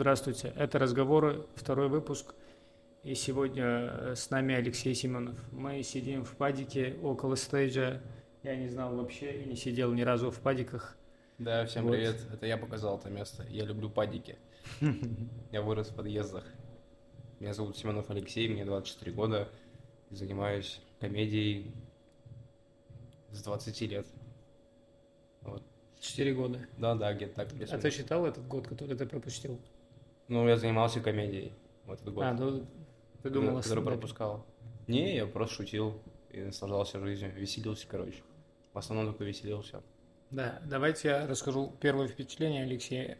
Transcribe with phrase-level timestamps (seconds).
[0.00, 2.34] Здравствуйте, это «Разговоры», второй выпуск.
[3.02, 5.36] И сегодня э, с нами Алексей Семенов.
[5.52, 8.00] Мы сидим в падике около стейджа.
[8.42, 10.96] Я не знал вообще и не сидел ни разу в падиках.
[11.36, 11.92] Да, всем Вот.
[11.92, 12.16] привет.
[12.32, 13.44] Это я показал это место.
[13.50, 14.38] Я люблю падики.
[15.52, 16.46] Я вырос в подъездах.
[17.38, 19.50] Меня зовут Семенов Алексей, мне 24 года.
[20.08, 21.74] Занимаюсь комедией
[23.32, 24.06] с 20 лет.
[25.42, 25.62] Вот.
[26.00, 26.58] Четыре года.
[26.78, 27.48] Да, да, где-то так.
[27.70, 29.60] А ты считал этот год, который ты пропустил?
[30.30, 31.52] Ну, я занимался комедией
[31.86, 32.24] в этот год.
[32.24, 32.64] А, ну
[33.20, 34.46] ты думал о который пропускал.
[34.86, 37.32] Не, я просто шутил и наслаждался жизнью.
[37.34, 38.22] Веселился, короче.
[38.72, 39.82] В основном только веселился.
[40.30, 43.18] Да, давайте я расскажу первое впечатление Алексея.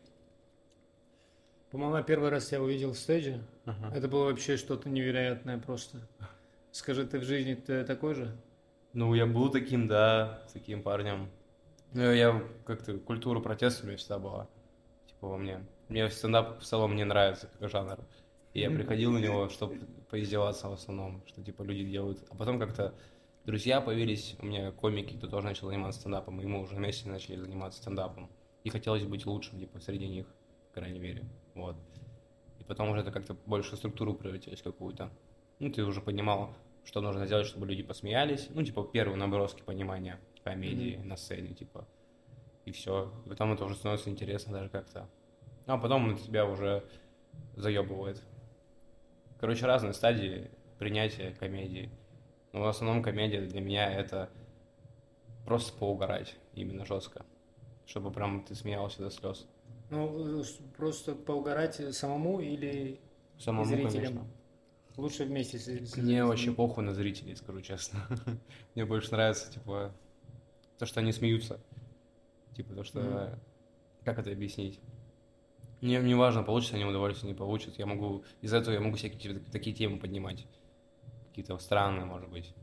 [1.73, 3.45] По-моему, я первый раз тебя увидел в стейдже.
[3.93, 5.99] Это было вообще что-то невероятное просто.
[6.71, 8.37] Скажи, ты в жизни ты такой же?
[8.93, 11.29] Ну, я был таким, да, таким парнем.
[11.93, 14.49] Ну, я как-то культура протеста у меня всегда была,
[15.09, 15.67] типа во мне.
[15.91, 17.99] Мне стендап в целом не нравится как жанр.
[18.55, 22.25] И я приходил на него, чтобы поиздеваться в основном, что типа люди делают.
[22.31, 22.95] А потом как-то
[23.45, 27.35] друзья появились, у меня комики, кто тоже начал заниматься стендапом, и мы уже вместе начали
[27.35, 28.31] заниматься стендапом.
[28.63, 30.27] И хотелось быть лучшим, типа, среди них,
[30.69, 31.25] по крайней мере.
[31.57, 31.75] Вот.
[32.61, 35.11] И потом уже это как-то больше структуру превратилось какую-то.
[35.59, 36.55] Ну, ты уже понимал,
[36.85, 38.47] что нужно сделать, чтобы люди посмеялись.
[38.51, 41.89] Ну, типа, первые наброски понимания комедии на сцене, типа.
[42.65, 43.13] И все.
[43.27, 45.09] И потом это уже становится интересно даже как-то.
[45.71, 46.83] А потом на тебя уже
[47.55, 48.21] заебывает.
[49.39, 51.91] Короче, разные стадии принятия комедии.
[52.53, 54.29] Но в основном комедия для меня это
[55.47, 57.25] просто поугарать, именно жестко.
[57.87, 59.47] Чтобы прям ты смеялся до слез.
[59.91, 60.43] Ну,
[60.77, 62.99] просто поугарать самому или
[63.39, 63.93] Самому, зрителям?
[63.93, 64.27] конечно.
[64.97, 68.01] Лучше вместе с, с- Мне с- вообще похуй на зрителей, скажу честно.
[68.75, 69.93] Мне больше нравится, типа,
[70.79, 71.61] то, что они смеются.
[72.57, 73.01] Типа, то, что...
[73.01, 73.39] Мгм.
[74.05, 74.81] Как это объяснить?
[75.81, 77.79] Мне не важно, получится они удовольствие, не получат.
[77.79, 78.25] Я могу...
[78.43, 80.47] Из-за этого я могу всякие типа, такие темы поднимать.
[81.29, 82.55] Какие-то странные, может быть.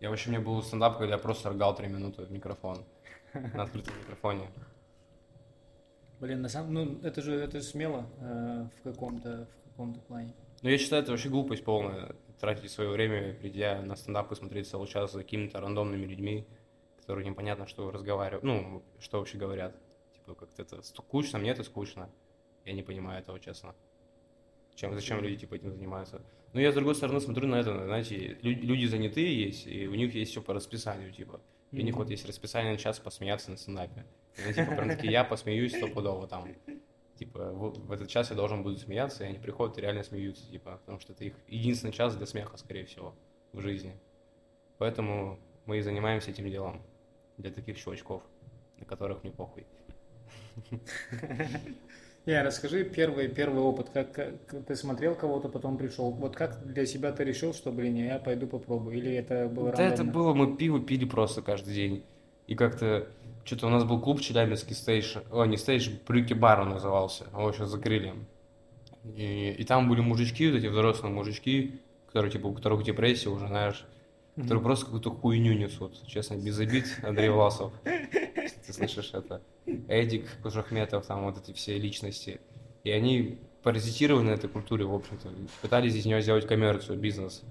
[0.00, 2.84] Я вообще, у меня был стендап, когда я просто ргал три минуты в микрофон.
[3.54, 4.48] На открытом микрофоне.
[6.20, 10.32] Блин, на самом, ну это же это же смело э, в каком-то в каком-то плане.
[10.62, 14.68] Ну, я считаю, это вообще глупость полная, тратить свое время, придя на стендап и смотреть
[14.68, 16.46] целый час за какими-то рандомными людьми,
[16.98, 19.76] которые непонятно, что разговаривают, ну, что вообще говорят.
[20.26, 22.10] Типа, как-то это скучно, мне это скучно.
[22.64, 23.76] Я не понимаю этого, честно.
[24.74, 26.20] Чем, зачем люди, типа, этим занимаются?
[26.52, 29.94] Ну, я, с другой стороны, смотрю на это, знаете, лю- люди занятые есть, и у
[29.94, 31.40] них есть все по расписанию, типа.
[31.70, 34.04] И у них вот есть расписание на час посмеяться на стендапе.
[34.44, 36.48] Они, типа, прям такие, я посмеюсь стопудово там.
[37.14, 40.50] Типа, в, в этот час я должен буду смеяться, и они приходят и реально смеются,
[40.50, 43.14] типа, потому что это их единственный час для смеха, скорее всего,
[43.52, 43.96] в жизни.
[44.78, 46.82] Поэтому мы и занимаемся этим делом
[47.38, 48.22] для таких чувачков,
[48.78, 49.66] на которых не похуй.
[52.26, 56.10] Я расскажи первый первый опыт, как, как ты смотрел кого-то, потом пришел.
[56.10, 59.84] Вот как для себя ты решил, что, блин, я пойду попробую, или это было Да
[59.84, 60.12] это рандомно?
[60.12, 62.04] было, мы пиво пили просто каждый день.
[62.48, 63.06] И как-то,
[63.44, 67.52] что-то у нас был клуб Челябинский стейдж, о, не стейдж, Брюки бар он назывался, его
[67.52, 68.14] сейчас закрыли.
[69.04, 73.46] И, и там были мужички, вот эти взрослые мужички, которые, типа, у которых депрессия уже,
[73.46, 73.84] знаешь,
[74.34, 76.04] которые просто какую-то хуйню несут.
[76.06, 77.72] Честно, без обид, Андрей Власов.
[78.66, 79.40] Ты слышишь это?
[79.88, 82.40] Эдик Кужахметов, там вот эти все личности.
[82.84, 85.28] И они паразитировали на этой культуре, в общем-то.
[85.62, 87.42] Пытались из нее сделать коммерцию, бизнес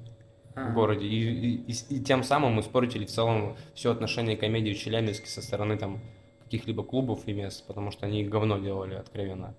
[0.56, 1.06] в городе.
[1.06, 5.42] И, и- и- и тем самым испортили в целом все отношение комедии в Челябинске со
[5.42, 6.00] стороны там
[6.46, 9.54] каких-либо клубов и мест, потому что они говно делали откровенно.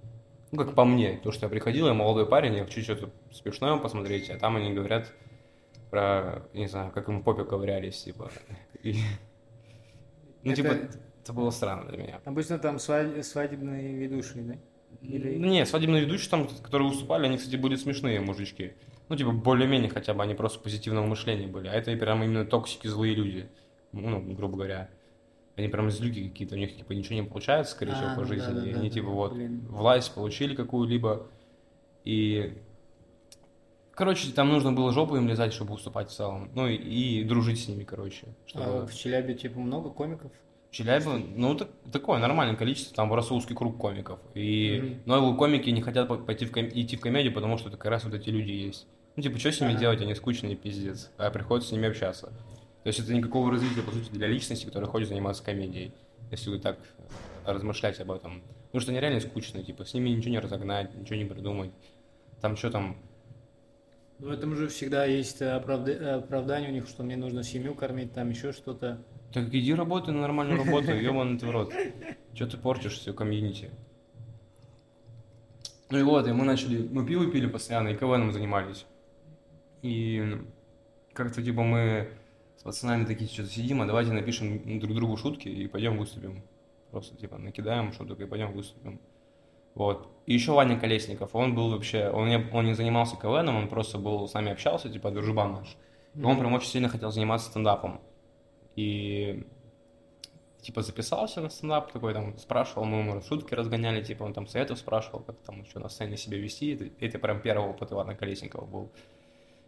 [0.53, 3.77] Ну, как по мне, потому что я приходил, я молодой парень, я хочу что-то смешное
[3.79, 5.13] посмотреть, а там они говорят
[5.91, 8.31] про, не знаю, как им в попе ковырялись, типа.
[8.83, 8.95] И-
[10.45, 10.75] Ну, Это- типа,
[11.27, 12.21] это было странно для меня.
[12.25, 14.55] Обычно там свадебные ведущие, да?
[15.03, 18.75] Или- Не, свадебные ведущие там, которые выступали, они, кстати, были смешные мужички.
[19.09, 21.67] Ну, типа, более-менее хотя бы они просто позитивного мышления были.
[21.69, 23.49] А это прям именно токсики, злые люди.
[23.93, 24.89] Ну, грубо говоря.
[25.57, 28.27] Они прям злюки какие-то, у них типа ничего не получается, скорее А, всего, по ну
[28.27, 28.47] жизни.
[28.53, 29.67] да, да, и да, они да, типа вот блин.
[29.69, 31.27] власть получили какую-либо.
[32.05, 32.59] И
[33.93, 36.51] Короче, там нужно было жопу им лизать, чтобы выступать в целом.
[36.55, 38.27] Ну и, и дружить с ними, короче.
[38.45, 38.65] Чтобы...
[38.65, 40.31] А в Челябе типа много комиков?
[40.77, 44.19] Челябе, ну, так- такое нормальное количество, там просто узкий круг комиков.
[44.35, 45.01] И Мгм.
[45.07, 47.91] новые комики не хотят по- пойти в ком- идти в комедию, потому что это как
[47.91, 48.87] раз вот эти люди есть.
[49.17, 49.81] Ну, типа, что с ними Ага.
[49.81, 51.11] делать, они скучные, пиздец.
[51.17, 52.27] А приходится с ними общаться.
[52.27, 55.93] То есть это никакого развития, по сути, для личности, которая хочет заниматься комедией.
[56.31, 56.79] Если вы так
[57.47, 58.43] размышлять об этом.
[58.67, 61.71] Потому что они реально скучные, типа, с ними ничего не разогнать, ничего не придумать.
[62.43, 62.99] Там что там,
[64.19, 68.29] В этом же всегда есть оправда- оправдание у них, что мне нужно семью кормить, там
[68.31, 68.99] еще что-то.
[69.33, 71.73] Так иди работай на нормальную работу, ебаный ты в рот.
[72.35, 73.71] Че ты портишь все комьюнити?
[75.91, 78.87] Ну и вот, и мы начали, мы пиво пили постоянно, и КВНом занимались.
[79.83, 80.43] И
[81.13, 82.09] как-то типа мы
[82.57, 86.43] с пацанами такие что-то сидим, а давайте напишем друг другу шутки и пойдем выступим.
[86.91, 89.01] Просто типа накидаем шуток и пойдем выступим.
[89.75, 90.09] Вот.
[90.25, 93.99] И еще Ваня Колесников, он был вообще, он не, он не занимался КВНом, он просто
[93.99, 95.77] был с нами общался, типа дружбан наш.
[96.15, 98.01] И он прям очень сильно хотел заниматься стендапом.
[98.77, 99.45] И
[100.67, 104.79] типа записался на стендап, такой там спрашивал, мы ему шутки разгоняли, типа он там советов
[104.79, 106.75] спрашивал, как там еще на сцене себя вести.
[106.75, 108.91] Это, это прям первый опыт Ивана Колесникова был.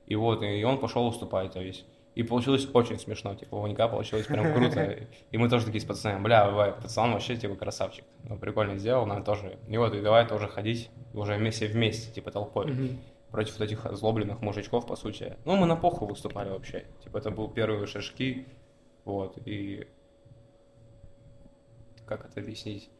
[0.07, 1.85] И вот, и он пошел выступать, то есть.
[2.15, 5.07] И получилось очень смешно, типа, у Ванька получилось прям круто.
[5.31, 8.05] И мы тоже такие с пацанами, бля, пацан вообще, типа, красавчик.
[8.25, 9.57] Ну, прикольно сделал, надо тоже.
[9.69, 12.99] И вот, и давай тоже ходить уже вместе, вместе, типа, толпой.
[13.31, 15.37] Против вот этих озлобленных мужичков, по сути.
[15.45, 16.87] Ну, мы на поху выступали вообще.
[17.05, 18.49] Типа, это был первые шашки,
[19.09, 19.87] вот, и...
[22.07, 22.91] Как это объяснить?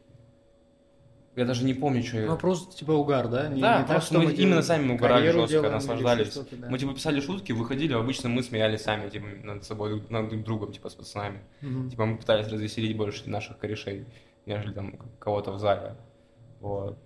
[1.35, 2.17] Я даже не помню, что...
[2.17, 3.47] Ну, просто типа угар, да?
[3.47, 6.33] Не, да, не просто так, мы именно сами угорали жестко, наслаждались.
[6.33, 6.69] Да.
[6.69, 10.71] Мы типа писали шутки, выходили, обычно мы смеялись сами, типа, над собой, над друг другом,
[10.71, 11.41] типа, с пацанами.
[11.61, 11.89] Угу.
[11.91, 14.05] Типа мы пытались развеселить больше наших корешей,
[14.45, 15.95] нежели там кого-то в зале.
[16.59, 16.97] Вот.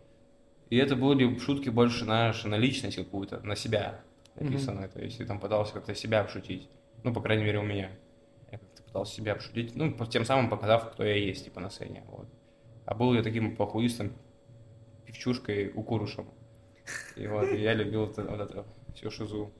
[0.70, 4.00] И это были шутки больше, знаешь, на личность какую-то, на себя
[4.36, 4.88] написанные.
[4.88, 4.94] Угу.
[4.94, 6.70] То есть я там пытался как-то себя обшутить.
[7.04, 7.92] Ну, по крайней мере, у меня.
[8.94, 12.04] Пытался себя обшутить, ну, тем самым показав, кто я есть, типа, на сцене.
[12.10, 12.28] Вот.
[12.86, 14.14] А был я таким похуистом,
[15.08, 16.30] певчушкой укурушем.
[17.16, 19.52] И вот я любил это, вот это всю шизу.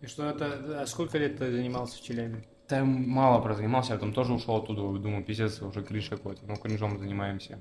[0.00, 2.44] И что это, а сколько лет ты занимался в Челябе?
[2.68, 6.96] Да мало прозанимался, я там тоже ушел оттуда, думаю, пиздец, уже кринж какой-то, ну, кринжом
[7.00, 7.58] занимаемся.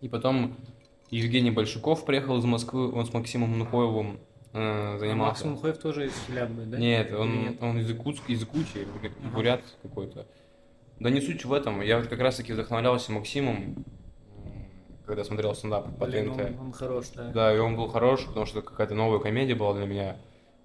[0.00, 0.56] И потом
[1.10, 4.18] Евгений Большаков приехал из Москвы, он с Максимом Нухоевым
[4.56, 5.44] э, занимался.
[5.44, 6.78] А Максим Нухоев тоже из Челябы, да?
[6.78, 7.62] Нет, он, нет?
[7.62, 8.86] он из Якутска, из Якутии,
[9.34, 9.68] бурят ага.
[9.82, 10.26] какой-то.
[10.98, 11.82] Да не суть в этом.
[11.82, 13.84] Я вот как раз-таки вдохновлялся Максимом,
[15.04, 16.40] когда смотрел стендап по ТНТ.
[16.40, 17.30] Он, он хорош, да.
[17.30, 20.16] Да, и он был хорош, потому что какая-то новая комедия была для меня.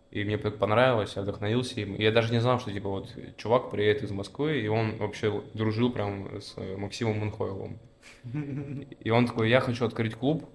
[0.09, 1.95] И мне понравилось, я вдохновился им.
[1.95, 5.91] Я даже не знал, что типа вот чувак приедет из Москвы, и он вообще дружил
[5.91, 7.79] прям с Максимом Мунхоевым.
[8.99, 10.49] И он такой, я хочу открыть клуб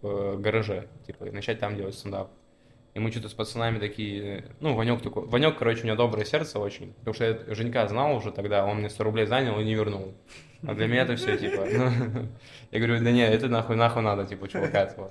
[0.00, 2.30] в гараже, типа, и начать там делать стендап.
[2.94, 6.60] И мы что-то с пацанами такие, ну, Ванек такой, Ванек, короче, у него доброе сердце
[6.60, 9.74] очень, потому что я Женька знал уже тогда, он мне 100 рублей занял и не
[9.74, 10.14] вернул.
[10.66, 12.28] А для меня это все, типа, ну,
[12.70, 15.10] я говорю, да нет, это нахуй, нахуй надо, типа, чувака этого.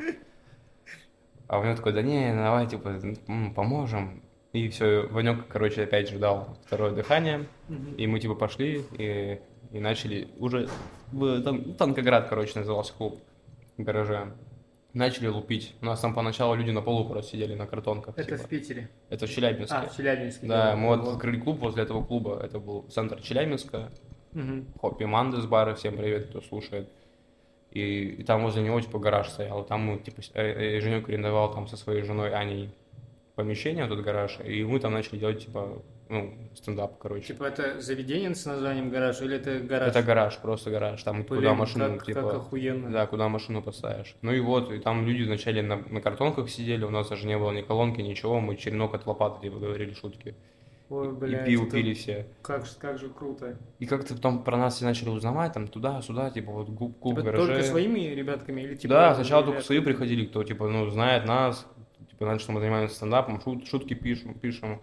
[1.47, 3.01] А Ванек такой, да не, давай, типа,
[3.53, 4.23] поможем.
[4.53, 7.47] И все, Ванек, короче, опять же дал второе дыхание,
[7.97, 9.41] и мы, типа, пошли и,
[9.73, 10.69] и начали уже,
[11.11, 13.21] в, там, Танкоград, короче, назывался клуб
[13.77, 14.31] в гараже
[14.93, 15.73] начали лупить.
[15.81, 18.17] У нас там поначалу люди на полу просто сидели на картонках.
[18.17, 18.43] Это типа.
[18.43, 18.89] в Питере?
[19.09, 19.75] Это в Челябинске.
[19.75, 20.47] А, в Челябинске.
[20.47, 22.39] Да, да мы вот открыли клуб возле этого клуба.
[22.43, 23.91] Это был центр Челябинска.
[24.33, 24.79] Угу.
[24.81, 26.89] Хоппи Мандес бара, всем привет, кто слушает.
[27.71, 29.63] И, и там возле него типа гараж стоял.
[29.65, 32.69] Там мы типа э, э, Женек арендовал там со своей женой Аней
[33.35, 37.27] помещение, тут гараж, и мы там начали делать типа ну, стендап, короче.
[37.27, 39.89] Типа это заведение с названием гараж или это гараж?
[39.89, 41.01] Это гараж, просто гараж.
[41.03, 42.21] Там Блин, куда машину, как, типа.
[42.21, 42.91] Как охуенно.
[42.91, 44.15] Да, куда машину поставишь.
[44.21, 47.37] Ну и вот, и там люди вначале на, на картонках сидели, у нас даже не
[47.37, 50.35] было ни колонки, ничего, мы черенок от лопаты типа говорили шутки.
[50.89, 52.27] Ой, блядь, и пиво пили все.
[52.41, 53.57] Как, как же круто.
[53.79, 57.25] И как-то потом про нас все начали узнавать, там туда-сюда, типа вот клуб, клуб типа
[57.25, 57.47] гараже.
[57.47, 58.93] только своими ребятками или типа...
[58.93, 59.53] Да, сначала ребят...
[59.53, 61.65] только свои приходили, кто типа, ну, знает нас,
[62.11, 64.81] типа, знает, что мы занимаемся стендапом, шут, шутки пишем, пишем.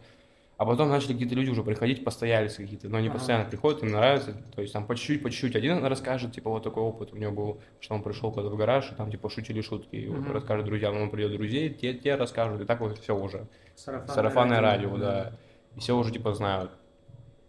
[0.60, 3.16] А потом начали какие-то люди уже приходить, постоялись какие-то, но они ага.
[3.16, 5.56] постоянно приходят, им нравится, то есть там по чуть-чуть, по чуть-чуть.
[5.56, 8.92] Один расскажет, типа, вот такой опыт у него был, что он пришел куда-то в гараж,
[8.92, 12.60] и там, типа, шутили шутки, и вот расскажет друзьям, он придет друзей, те, те расскажут,
[12.60, 13.46] и так вот все уже.
[13.74, 15.32] Сарафанное, Сарафанное радио, радио, да.
[15.76, 16.72] И все уже, типа, знают.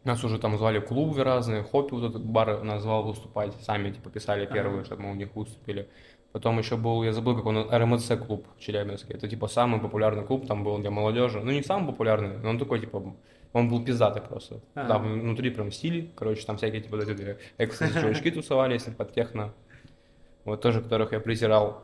[0.05, 4.45] Нас уже там звали клубы разные, Хоппи вот этот бар назвал выступать, сами, типа, писали
[4.45, 4.85] первые, ага.
[4.85, 5.89] чтобы мы у них выступили.
[6.31, 9.13] Потом еще был, я забыл, как он, РМЦ клуб в Челябинске.
[9.13, 11.41] Это типа самый популярный клуб, там был для молодежи.
[11.41, 13.15] Ну, не самый популярный, но он такой, типа,
[13.53, 14.61] он был пиздатый просто.
[14.75, 14.87] А-а-а.
[14.87, 19.53] Там внутри прям стили, короче, там всякие типа эти экстренные чувачки тусовались под техно.
[20.45, 21.83] Вот тоже, которых я презирал.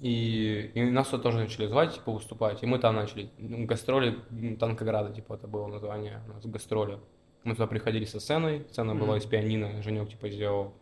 [0.00, 2.62] И, и нас тоже начали звать, типа, выступать.
[2.62, 3.30] И мы там начали.
[3.38, 4.18] Гастроли
[4.58, 6.98] Танкограда, типа, это было название у нас гастроли.
[7.42, 8.98] Мы туда приходили со сценой, сцена mm-hmm.
[8.98, 10.74] была из пианино, Женек, типа, сделал.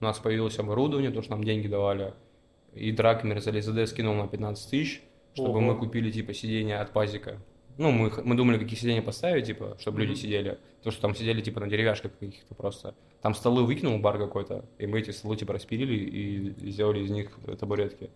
[0.00, 2.14] У нас появилось оборудование, то, что нам деньги давали.
[2.72, 5.02] И Дракмер за ЛЗД скинул на 15 тысяч,
[5.34, 5.60] чтобы Ого.
[5.60, 7.38] мы купили, типа, сиденье от пазика.
[7.78, 10.04] Ну, мы, мы думали, какие сиденья поставить, типа, чтобы mm-hmm.
[10.04, 10.58] люди сидели.
[10.78, 12.94] Потому что там сидели, типа, на деревяшках каких-то просто.
[13.22, 17.30] Там столы выкинул бар какой-то, и мы эти столы, типа, распилили и сделали из них
[17.58, 18.10] табуретки.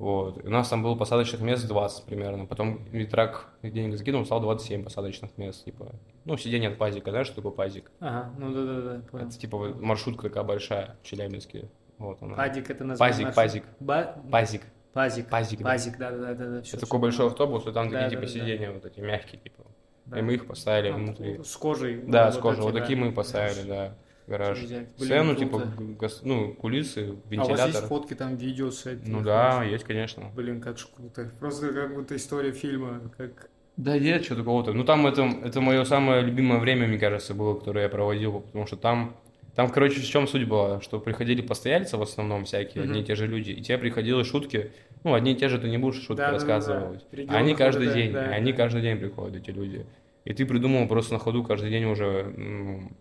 [0.00, 0.42] Вот.
[0.42, 2.46] У нас там было посадочных мест 20 примерно.
[2.46, 5.62] Потом Витрак денег закинул, стал 27 посадочных мест.
[5.62, 5.92] Типа,
[6.24, 7.90] ну, сиденье от пазика, знаешь, что такое пазик?
[8.00, 11.68] Ага, ну да-да-да, Это типа маршрутка такая большая в Челябинске.
[11.98, 12.34] Вот он.
[12.34, 13.26] Падик это название.
[13.26, 13.64] Пазик, пазик.
[13.78, 14.16] Ба...
[14.32, 14.62] Пазик.
[14.94, 15.28] Пазик.
[15.28, 15.64] Пазик, да.
[15.66, 16.58] Пазик, да, да, да, да.
[16.60, 18.26] Это такой большой автобус, и там Да, такие да, типа да.
[18.28, 19.64] сиденья вот эти мягкие, типа.
[20.06, 20.18] Да.
[20.18, 21.44] И мы их поставили А, внутри.
[21.44, 22.00] С кожей.
[22.06, 22.62] Да, вот с кожей.
[22.62, 22.80] Вот да.
[22.80, 23.94] такие мы поставили, да.
[24.26, 24.60] Гараж.
[24.64, 25.72] Блин, Сцену, типа, круто.
[25.76, 27.88] г- гос- ну, кулисы, А у вас есть вентилятор.
[27.88, 29.10] фотки, там, видео с этим?
[29.12, 30.30] Ну да, есть, конечно.
[30.36, 31.30] Блин, как ж круто.
[31.40, 33.48] Просто как будто история фильма, как...
[33.76, 34.72] Да нет, что такого-то.
[34.72, 38.66] Ну там это, это мое самое любимое время, мне кажется, было, которое я проводил, потому
[38.66, 39.16] что там,
[39.56, 42.90] там, короче, в чем суть была, что приходили постояльцы в основном всякие, Мгм.
[42.92, 44.70] одни и те же люди, и тебе приходилось шутки,
[45.02, 46.34] ну, одни и те же ты не будешь шутки Да-да-да-да.
[46.34, 47.06] рассказывать.
[47.10, 48.56] В А регионах они каждый это, день, да, они да.
[48.58, 49.86] каждый день приходят, эти люди.
[50.26, 52.92] И ты придумал просто на ходу каждый день уже ну,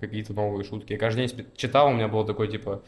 [0.00, 0.92] какие-то новые шутки.
[0.92, 2.82] Я каждый день читал, у меня было такое, типа,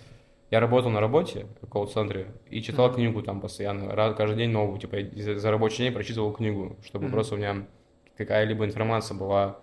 [0.51, 2.95] я работал на работе в колл-центре и читал Мгм.
[2.97, 7.05] книгу там постоянно, раз, каждый день новую, типа, я за, рабочий день прочитывал книгу, чтобы
[7.05, 7.13] Мгм.
[7.13, 7.67] просто у меня
[8.17, 9.61] какая-либо информация была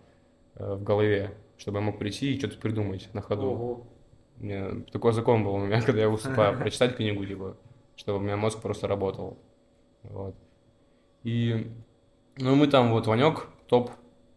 [0.57, 3.47] э, в голове, чтобы я мог прийти и что-то придумать на ходу.
[3.49, 3.87] Ого.
[4.39, 7.57] У меня такой закон был у меня, когда я выступаю, прочитать книгу, типа,
[7.97, 9.37] чтобы у меня мозг просто работал.
[10.03, 10.35] Вот.
[11.23, 11.71] И,
[12.37, 13.91] ну, мы там вот, Ванек, топ.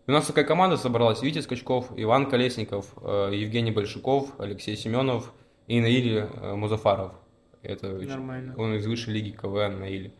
[0.08, 5.34] У нас такая команда собралась, Витя Скачков, Иван Колесников, э, Евгений Большаков, Алексей Семенов
[5.66, 7.12] и Наиль э, Музафаров.
[7.60, 8.54] Это Нормально.
[8.56, 10.14] он из высшей лиги КВН Наиль.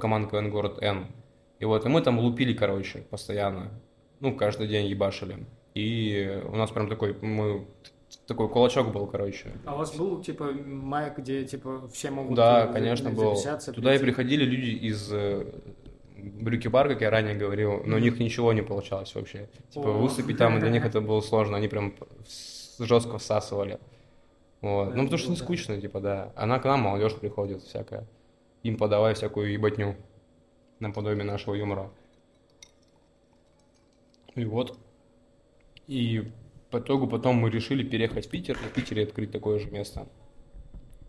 [0.00, 1.08] Команда КВН город Н.
[1.58, 3.72] И вот, и мы там лупили, короче, постоянно.
[4.20, 5.44] Ну, каждый день ебашили.
[5.74, 7.66] И у нас прям такой, мы,
[8.28, 9.50] такой кулачок был, короче.
[9.64, 13.34] А у вас был, типа, майк, где, типа, все могут Да, конечно, был.
[13.34, 14.04] Туда и прийти?
[14.04, 15.44] приходили люди из э,
[16.26, 19.48] Брюки Бар, как я ранее говорил, но у них ничего не получалось вообще.
[19.70, 21.94] Типа выступить там для них это было сложно, они прям
[22.78, 23.78] жестко всасывали.
[24.60, 24.94] Вот.
[24.94, 26.32] Ну, потому что не скучно, типа, да.
[26.34, 28.06] Она к нам, молодежь приходит всякая.
[28.62, 29.96] Им подавай всякую ебатню
[30.80, 31.90] наподобие нашего юмора.
[34.34, 34.78] И вот.
[35.86, 36.30] И
[36.70, 40.08] по итогу потом мы решили переехать в Питер, и в Питере открыть такое же место.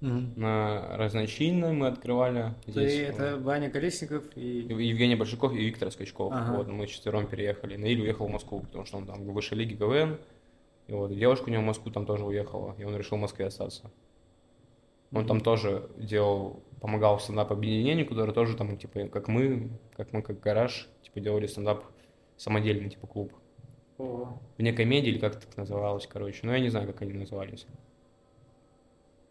[0.01, 0.33] Мгм.
[0.35, 2.53] На Разночинной мы открывали.
[2.65, 4.59] Ты Здесь, это Ваня Колесников и...
[4.69, 6.31] Евгений Большаков и Виктор Скачков.
[6.33, 6.57] Ага.
[6.57, 7.77] Вот, мы четвером переехали.
[7.77, 10.17] Наиль уехал в Москву, потому что он там в высшей лиге КВН.
[10.87, 13.47] И вот, девушка у него в Москву там тоже уехала, и он решил в Москве
[13.47, 13.91] остаться.
[15.11, 20.21] Он там тоже делал, помогал в стендап-объединению, которое тоже там, типа, как мы, как мы,
[20.21, 21.83] как гараж, типа, делали стендап
[22.35, 23.33] самодельный, типа, клуб.
[23.97, 26.41] О, Вне комедии, или как это так называлось, короче.
[26.43, 27.65] Ну, я не знаю, как они назывались.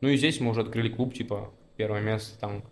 [0.00, 2.62] Ну, и здесь мы уже открыли клуб, типа, первое место, там,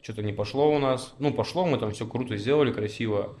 [0.00, 1.14] что-то не пошло у нас.
[1.18, 3.36] Ну, пошло, мы там все круто сделали, красиво.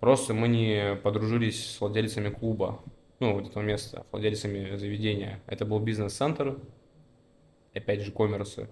[0.00, 2.82] Просто мы не подружились с владельцами клуба,
[3.20, 5.40] ну, вот этого места, владельцами заведения.
[5.46, 6.58] Это был бизнес-центр,
[7.72, 8.68] опять же, коммерсы.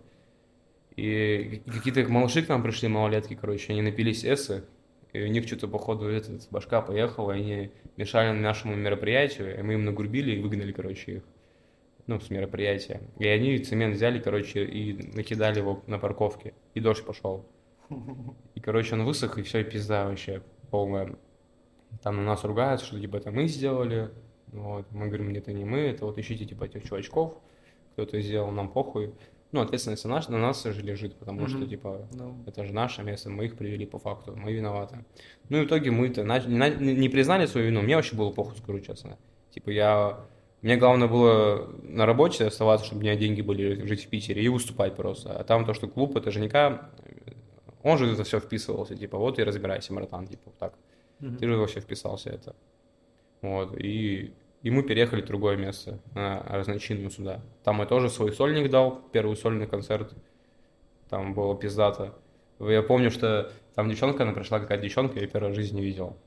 [0.96, 4.64] И какие-то малыши к нам пришли, малолетки, короче, они напились эссы,
[5.12, 9.74] и у них что-то, походу, этот, башка поехала, и они мешали нашему мероприятию, и мы
[9.74, 11.22] им нагрубили и выгнали, короче, их,
[12.06, 13.00] ну, с мероприятия.
[13.18, 17.46] И они цемент взяли, короче, и накидали его на парковке, и дождь пошел.
[18.54, 21.16] И, короче, он высох, и все, и пизда вообще полная.
[22.02, 24.10] Там на нас ругаются, что, типа, это мы сделали,
[24.52, 27.34] вот, мы говорим, нет, это не мы, это вот ищите, типа, этих чувачков,
[27.92, 29.12] кто это сделал, нам похуй.
[29.52, 31.68] Ну, ответственность на нас, на нас же лежит, потому что, Мгм.
[31.68, 35.04] типа, ну, это же наше место, мы их привели по факту, мы виноваты.
[35.48, 38.56] Ну и в итоге мы-то нач- не, не признали свою вину, мне вообще было похуй,
[38.56, 39.18] скажу честно.
[39.50, 40.20] Типа я...
[40.62, 44.48] Мне главное было на работе оставаться, чтобы у меня деньги были жить в Питере и
[44.48, 45.32] выступать просто.
[45.32, 46.90] А там то, что клуб, это никак...
[47.82, 50.74] Он же это все вписывался, типа, вот и разбирайся, братан, типа, вот так.
[51.20, 51.38] мгм.
[51.38, 52.54] Ты же вообще вписался это.
[53.40, 57.40] Вот, и, и мы переехали в другое место, на разночинную сюда.
[57.64, 60.12] Там я тоже свой сольник дал, первый сольный концерт.
[61.08, 62.14] Там было пиздато.
[62.58, 65.80] Я помню, что там девчонка, она пришла, какая-то девчонка, я ее первый раз в жизни
[65.80, 66.18] видел.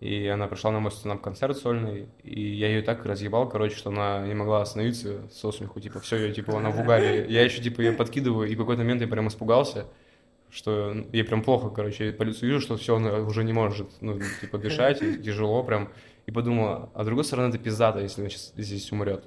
[0.00, 4.26] И она пришла на мой стендап-концерт сольный, и я ее так разъебал, короче, что она
[4.26, 7.26] не могла остановиться со смеху, типа, все, ее, типа, она в угаре.
[7.28, 9.86] Я еще, типа, ее подкидываю, и в какой-то момент я прям испугался,
[10.48, 13.90] что ей прям плохо, короче, я по лицу вижу, что все, она уже не может,
[14.00, 15.90] ну, типа, дышать, и тяжело прям.
[16.24, 19.24] И подумала, а с другой стороны, это пиздато, если она сейчас здесь умрет.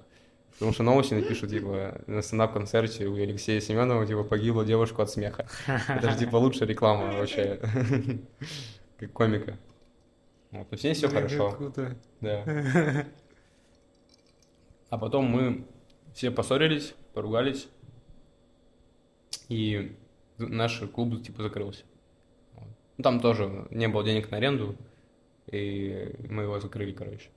[0.53, 5.47] Потому что новости напишут, типа, на стендап-концерте у Алексея Семенова, типа, погибла девушка от смеха.
[5.87, 7.59] Это же, типа, лучшая реклама вообще,
[8.97, 9.57] как комика.
[10.53, 11.97] Вот, то есть с ней все Блин, хорошо, Круто.
[12.21, 12.45] да.
[14.89, 15.65] А потом мы
[16.13, 17.67] все поссорились, поругались,
[19.49, 19.97] и
[20.37, 21.83] наш клуб, типа, закрылся.
[22.53, 22.67] Вот.
[22.97, 24.75] Ну, Там тоже не было денег на аренду,
[25.47, 27.29] и мы его закрыли, короче.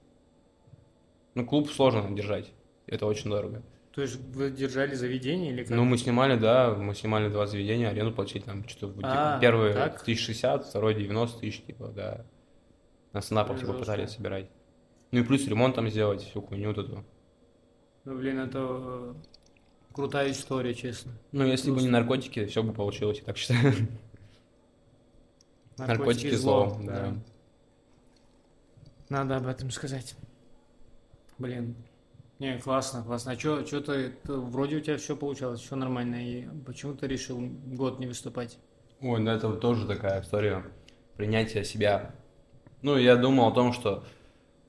[1.34, 2.52] Ну, клуб сложно держать,
[2.86, 3.62] это очень дорого.
[3.94, 5.74] То есть вы держали заведение или как?
[5.74, 10.02] Ну, мы снимали, да, мы снимали два заведения, аренду платили там что-то, А, первый так?
[10.02, 12.26] 1060, второй 90 тысяч, типа, да.
[13.16, 14.50] На снапах, типа, пытались собирать.
[15.10, 17.02] Ну и плюс ремонт там сделать, всю хуйню вот эту.
[18.04, 19.16] Ну, блин, это...
[19.94, 21.12] крутая история, честно.
[21.32, 23.62] Ну, если бы не наркотики, все бы получилось, я так считаю.
[25.78, 27.14] Наркотики, Наркотики зло, зло, да.
[29.08, 30.14] Надо об этом сказать.
[31.38, 31.74] Блин.
[32.38, 33.32] Не, классно, классно.
[33.32, 36.16] А что ты, ты- вроде у тебя все получалось, все нормально.
[36.16, 38.58] И почему ты решил год не выступать?
[39.00, 40.62] Ой, ну это вот тоже такая история
[41.16, 42.14] принятия себя.
[42.86, 44.04] Ну, я думал о том, что...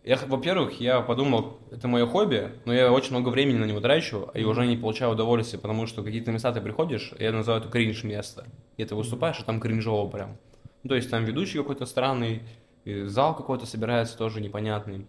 [0.03, 4.31] Я, во-первых, я подумал, это мое хобби, но я очень много времени на него трачу,
[4.33, 8.03] и уже не получаю удовольствия, потому что какие-то места ты приходишь, я называю это кринж
[8.03, 8.47] место.
[8.77, 10.37] И ты выступаешь, а там кринжово прям.
[10.81, 12.41] Ну, то есть там ведущий какой-то странный,
[12.85, 15.05] зал какой-то собирается тоже непонятный.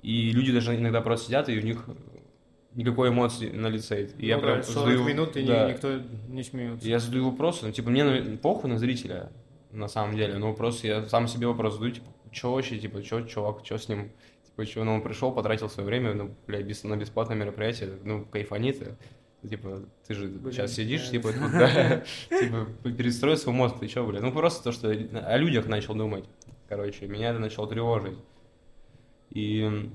[0.00, 1.84] И люди даже иногда просто сидят, и у них
[2.74, 4.08] никакой эмоции на лице.
[4.16, 5.70] И я Ну прям да, 40 задаю- минут, и да.
[5.70, 6.88] никто не смеется.
[6.88, 9.30] Я задаю вопросы, ну, типа, мне похуй на зрителя,
[9.70, 13.22] на самом деле, но просто я сам себе вопрос задаю, типа, что вообще, типа, что,
[13.22, 14.10] чувак, что с ним,
[14.44, 18.24] типа, что, ну, он пришел, потратил свое время, ну, блядь, бес- на бесплатное мероприятие, ну,
[18.24, 18.96] кайфани ты,
[19.48, 24.04] типа, ты же Блин, сейчас сидишь, типа, тут, да, типа, перестрой свой мозг, ты что,
[24.06, 26.24] блядь, ну, просто то, что о людях начал думать,
[26.68, 28.18] короче, меня это начало тревожить.
[29.30, 29.90] И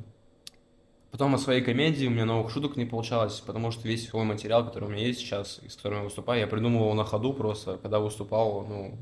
[1.14, 4.66] Потом о своей комедии у меня новых шуток не получалось, потому что весь свой материал,
[4.66, 7.78] который у меня есть сейчас, и с которым я выступаю, я придумывал на ходу просто,
[7.78, 8.98] когда выступал, ну,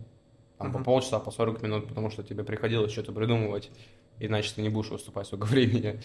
[0.61, 0.85] там, по Мгм.
[0.85, 3.69] полчаса, по 40 минут, потому что тебе приходилось что-то придумывать,
[4.19, 6.01] иначе ты не будешь выступать столько времени.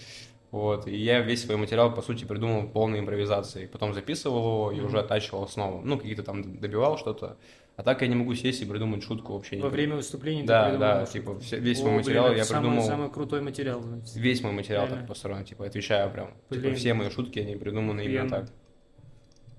[0.52, 3.66] Вот, и я весь свой материал, по сути, придумал полной импровизацией.
[3.68, 4.86] Потом записывал его и Мгм.
[4.86, 5.82] уже оттачивал снова.
[5.84, 7.36] Ну, какие-то там добивал что-то.
[7.76, 9.60] А так я не могу сесть и придумать шутку вообще.
[9.60, 11.12] Во время выступления ты Да, придумал да, шутку.
[11.18, 12.84] типа, все- весь О, мой блин, материал это я самый, придумал.
[12.86, 13.82] Самый крутой материал.
[14.14, 14.98] Весь мой материал Реально.
[15.00, 16.28] так построен, типа, отвечаю прям.
[16.48, 16.76] Типа, Блин.
[16.76, 18.46] все мои шутки, они придуманы именно Охуенно.
[18.46, 18.54] так.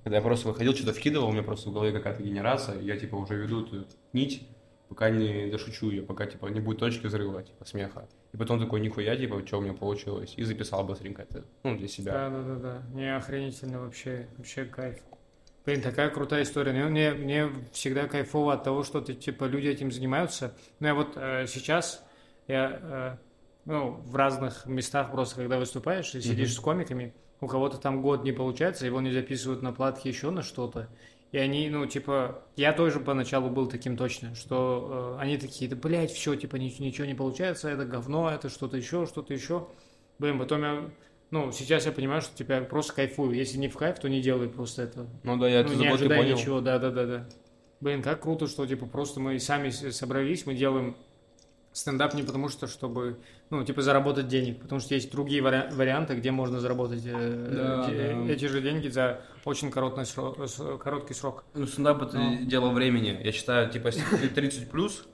[0.04, 3.16] Когда я просто выходил, что-то вкидывал, у меня просто в голове какая-то генерация, я, типа,
[3.18, 4.48] уже веду эту нить,
[4.90, 8.08] пока не дошучу ее, пока, типа, не будет точки взрыва, типа, смеха.
[8.34, 11.88] И потом такой, нихуя, типа, что у меня получилось, и записал быстренько это, ну, для
[11.88, 12.14] себя.
[12.14, 12.84] Да, да, да, да.
[12.94, 14.98] Не охренительно вообще, вообще кайф.
[15.66, 16.72] Блин, такая крутая история.
[16.72, 20.56] Мне, мне, мне всегда кайфово от того, что ты, типа, люди этим занимаются.
[20.80, 22.06] Ну, я вот э, сейчас,
[22.48, 23.18] я, э,
[23.66, 26.56] ну, в разных местах просто, когда выступаешь и сидишь Мгм.
[26.56, 30.42] с комиками, у кого-то там год не получается, его не записывают на платке еще на
[30.42, 30.88] что-то.
[31.32, 35.76] И они, ну, типа, я тоже поначалу был таким точно, что э, они такие, да,
[35.76, 39.68] блядь, все, типа, ничего, ничего не получается, это говно, это что-то еще, что-то еще.
[40.20, 40.90] Блин, потом я,
[41.32, 43.34] ну, сейчас я понимаю, что, типа, я просто кайфую.
[43.34, 45.10] Если не в кайф, то не делай просто этого.
[45.24, 46.38] Ну да, я ну, это не ожидай понял.
[46.38, 47.28] ничего, да-да-да-да.
[47.82, 50.96] Блин, как круто, что, типа, просто мы сами собрались, мы делаем
[51.78, 53.18] стендап не потому что, чтобы,
[53.50, 57.12] ну, типа, заработать денег, потому что есть другие вари- варианты, где можно заработать э,
[57.52, 58.34] Да, э, да.
[58.34, 60.38] эти же деньги за очень короткий срок.
[60.82, 61.46] короткий срок.
[61.54, 62.46] Ну, стендап это Ну.
[62.46, 63.20] дело времени.
[63.24, 65.06] Я считаю, типа, если ты 30 плюс,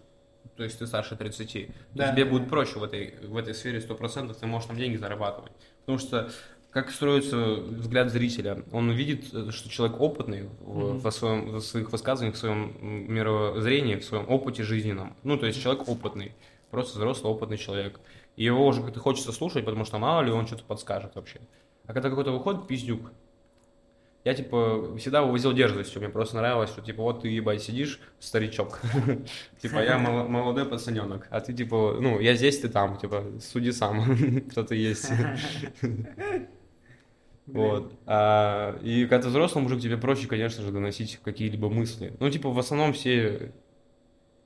[0.55, 2.11] то есть ты старше 30, то Да.
[2.13, 5.51] тебе будет проще в этой, в этой сфере 100%, ты можешь там деньги зарабатывать.
[5.81, 6.31] Потому что
[6.71, 8.63] как строится взгляд зрителя?
[8.71, 10.99] Он видит, э, что человек опытный в- Мгм.
[10.99, 12.73] во, своем, в своих высказываниях, в своем
[13.13, 15.15] мировоззрении, в своем опыте жизненном.
[15.23, 16.33] Ну, то есть человек опытный,
[16.73, 18.01] просто взрослый опытный человек.
[18.35, 21.39] И его уже как-то хочется слушать, потому что мало ли он что-то подскажет вообще.
[21.85, 23.13] А когда какой-то выходит пиздюк,
[24.25, 26.01] я, типа, всегда вывозил дерзостью.
[26.01, 28.79] Мне просто нравилось, что, типа, вот ты, ебать, сидишь, старичок.
[29.61, 31.27] Типа, я мол- молодой пацаненок.
[31.29, 32.97] А ты, типа, ну, я здесь, ты там.
[32.97, 34.17] Типа, суди сам,
[34.49, 35.11] кто ты есть.
[37.45, 37.99] Вот.
[38.05, 42.15] А, И когда ты взрослый мужик, тебе проще, конечно же, доносить какие-либо мысли.
[42.19, 43.53] Ну, типа, в основном все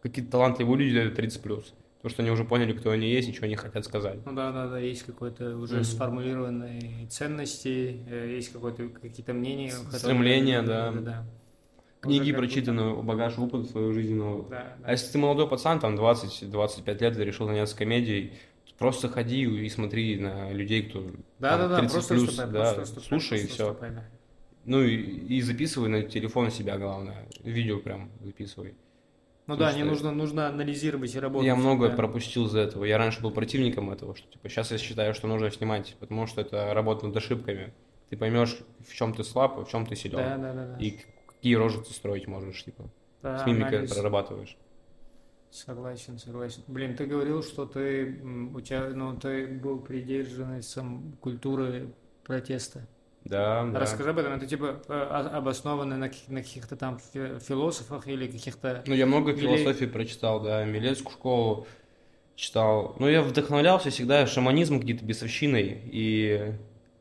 [0.02, 1.74] какие-то талантливые люди дают 30 плюс.
[2.08, 4.26] Потому что они уже поняли, кто они есть и что они хотят сказать.
[4.26, 5.84] Ну да, да, да, есть какой-то уже Мгм.
[5.84, 9.72] сформулированные ценности, э, есть какое-то какие-то мнения.
[9.72, 10.92] которые- Стремления, да.
[10.94, 11.26] да, да.
[12.00, 14.48] Книги прочитаны, багаж опыта своего жизненного.
[14.50, 14.86] Да, да.
[14.86, 18.32] А если ты молодой пацан, там 20-25 лет, решил заняться комедией,
[18.78, 21.02] просто ходи и смотри на людей, кто
[21.40, 23.66] Да, там, да, да, 30 просто плюс, выступай, да, просто слушай и просто все.
[23.68, 24.04] выступай, да.
[24.64, 27.28] Ну и, и записывай на телефон себя, главное.
[27.44, 28.76] Видео прям записывай.
[29.48, 31.48] Ну Потому да, не что нужно, нужно анализировать и работать.
[31.48, 31.96] Я многое да.
[31.96, 32.84] пропустил из-за этого.
[32.84, 36.42] Я раньше был противником этого, что типа сейчас я считаю, что нужно снимать, потому что
[36.42, 37.74] это работа над ошибками.
[38.10, 40.18] Ты поймешь, в чем ты слаб, в чем ты силен.
[40.18, 40.68] Да, да, да.
[40.68, 40.78] да.
[40.80, 42.90] И какие рожи ты строить можешь, типа.
[43.22, 43.94] Да, с мимикой анализ.
[43.94, 44.58] прорабатываешь.
[45.50, 46.64] Согласен, согласен.
[46.68, 48.22] Блин, ты говорил, что ты
[48.54, 51.94] у тебя, ну, ты был приверженцем культуры
[52.26, 52.86] протеста.
[53.30, 53.80] Да, да.
[53.80, 54.34] Расскажи об этом.
[54.34, 58.84] Это типа э, о- обосновано на, на каких-то там фи- философах или каких-то.
[58.88, 61.68] Ну, я много Или- философии прочитал, да, Милецкую школу
[62.36, 62.96] читал.
[63.00, 66.54] Ну, я вдохновлялся всегда шаманизмом, какие-то бесовщиной, и,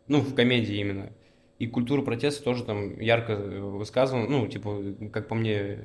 [0.08, 1.12] ну, в комедии именно.
[1.58, 5.78] И культура протеста тоже там ярко высказана, ну, типа, как по мне,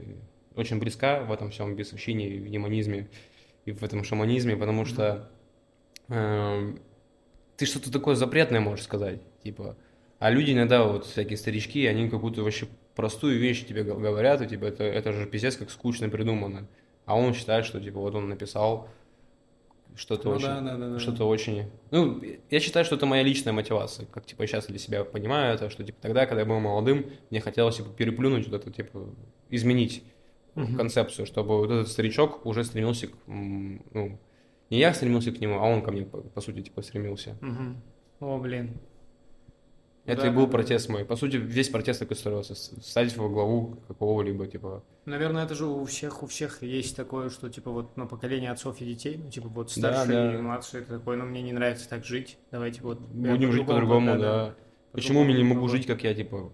[0.56, 3.10] очень близка в этом всем бесовщине, в демонизме,
[3.66, 5.30] и в этом шаманизме, потому что
[6.10, 6.80] эм,
[7.58, 9.78] ты что-то такое запретное можешь сказать, типа,
[10.22, 14.66] А люди иногда, вот всякие старички, они какую-то вообще простую вещь тебе говорят, и типа
[14.66, 16.68] это, это же пиздец как скучно придумано.
[17.08, 18.88] А он считает, что типа вот он написал
[19.96, 21.72] что-то ну, очень, да, да, да, что-то очень.
[21.90, 25.72] Ну, я считаю, что это моя личная мотивация, как типа сейчас для себя понимаю это,
[25.72, 29.10] что типа тогда, когда я был молодым, мне хотелось типа переплюнуть вот это типа
[29.50, 30.04] изменить
[30.54, 30.76] угу.
[30.78, 34.20] концепцию, чтобы вот этот старичок уже стремился к, ну,
[34.70, 37.36] не я стремился к нему, а он ко мне по, по сути типа стремился.
[37.42, 38.28] Угу.
[38.28, 38.80] О, блин.
[40.06, 41.06] Это да, и был да, протест мой.
[41.06, 42.56] По сути, весь протест такой строился.
[42.56, 44.84] Стать во главу какого-либо, типа...
[45.06, 48.82] Наверное, это же у всех, у всех есть такое, что, типа, вот, ну, поколение отцов
[48.82, 50.40] и детей, ну, типа, вот, старший да, да.
[50.40, 53.00] и младший, это такое, ну, мне не нравится так жить, давайте вот...
[53.00, 54.18] Будем жить по-другому, да.
[54.18, 54.46] да.
[54.46, 54.56] да.
[54.92, 56.52] Почему мне не могу жить, как я, типа,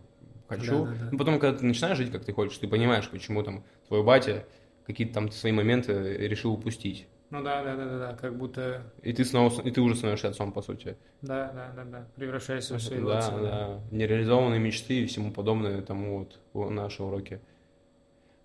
[0.49, 0.85] хочу?
[0.85, 1.09] Да, да, да.
[1.13, 4.45] Ну, потом, когда ты начинаешь жить, как ты хочешь, ты понимаешь, почему, там, твой батя
[4.85, 7.07] какие-то там свои моменты решил упустить.
[7.29, 8.83] Ну да, да, да, да, да, как будто.
[9.03, 10.97] И ты снова, и ты уже становишься отцом, по сути.
[11.21, 12.07] Да, да, да, да.
[12.15, 13.31] Превращаешься в своего да, отца.
[13.37, 13.81] Да, да.
[13.91, 17.41] Нереализованные мечты и всему подобное тому вот наши уроки.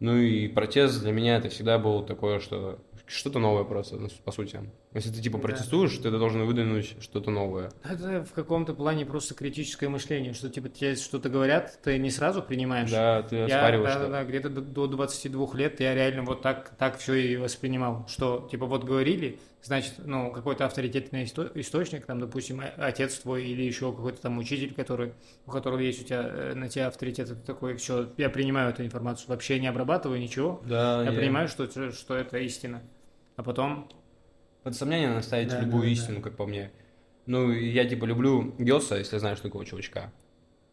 [0.01, 4.33] Ну и протест для меня это всегда было такое, что что-то новое просто, ну, по
[4.33, 4.59] сути.
[4.95, 6.11] Если ты типа протестуешь, да.
[6.11, 7.71] ты должен выдвинуть что-то новое.
[7.83, 12.43] Это в каком-то плане просто критическое мышление, что типа тебе что-то говорят, ты не сразу
[12.43, 12.91] принимаешь.
[12.91, 13.89] Да, ты оспариваешь.
[13.89, 17.37] Я, да, да, да, где-то до 22 лет я реально вот так, так все и
[17.37, 23.63] воспринимал, что типа вот говорили, значит, ну, какой-то авторитетный источник, там, допустим, отец твой или
[23.63, 25.15] еще какой-то там учитель, который,
[25.47, 28.85] у которого есть у тебя э, на тебя авторитет, это такой, все, я принимаю эту
[28.85, 32.83] информацию, вообще не обрабатываю ничего, да, я, я понимаю, что, что это истина.
[33.37, 33.89] А потом
[34.63, 36.23] под сомнение надо ставить да, любую да, истину, да.
[36.23, 36.71] как по мне.
[37.27, 40.13] Ну, я типа люблю Гёса, если знаешь такого чувачка.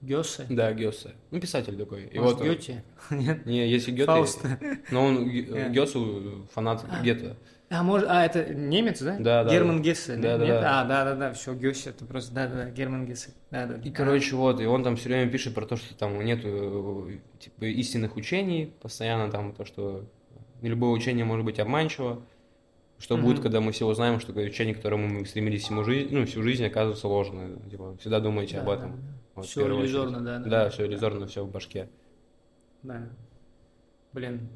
[0.02, 0.46] Гёсе?
[0.50, 1.14] Да, Гёсе.
[1.32, 2.06] Ну, писатель такой.
[2.06, 2.84] И Может, вот, Гёте?
[3.10, 3.46] Нет?
[3.46, 4.06] Не, если Гёте...
[4.06, 4.46] Фауст.
[4.92, 5.30] Но он
[5.72, 7.04] Гёсу фанат а.
[7.04, 7.36] Гетта.
[7.70, 9.18] А, может, а это немец, да?
[9.20, 9.52] Да, да.
[9.52, 10.38] Герман Гессе, да?
[10.40, 10.62] Да, Нет?
[10.62, 10.82] да.
[10.82, 13.30] А, да, да, да, все, Гёсе, это просто, да, да, Герман Гессе.
[13.52, 13.76] Да, да.
[13.76, 17.66] И, короче, вот, и он там все время пишет про то, что там нету, типа,
[17.66, 20.04] истинных учений, постоянно там то, что
[20.64, 22.24] любое учение может быть обманчиво.
[23.00, 23.22] Что mm-hmm.
[23.22, 26.44] будет, когда мы все узнаем, что учение, к которому мы стремились всему жизнь, ну, всю
[26.44, 27.56] жизнь, оказывается ложное.
[27.70, 28.92] Типа, всегда думайте да, об этом.
[28.92, 29.02] Да,
[29.36, 30.50] Вот, все иллюзорно, да, да.
[30.50, 31.90] Да, все иллюзорно, все в башке.
[32.84, 33.08] Да.
[34.12, 34.50] Блин.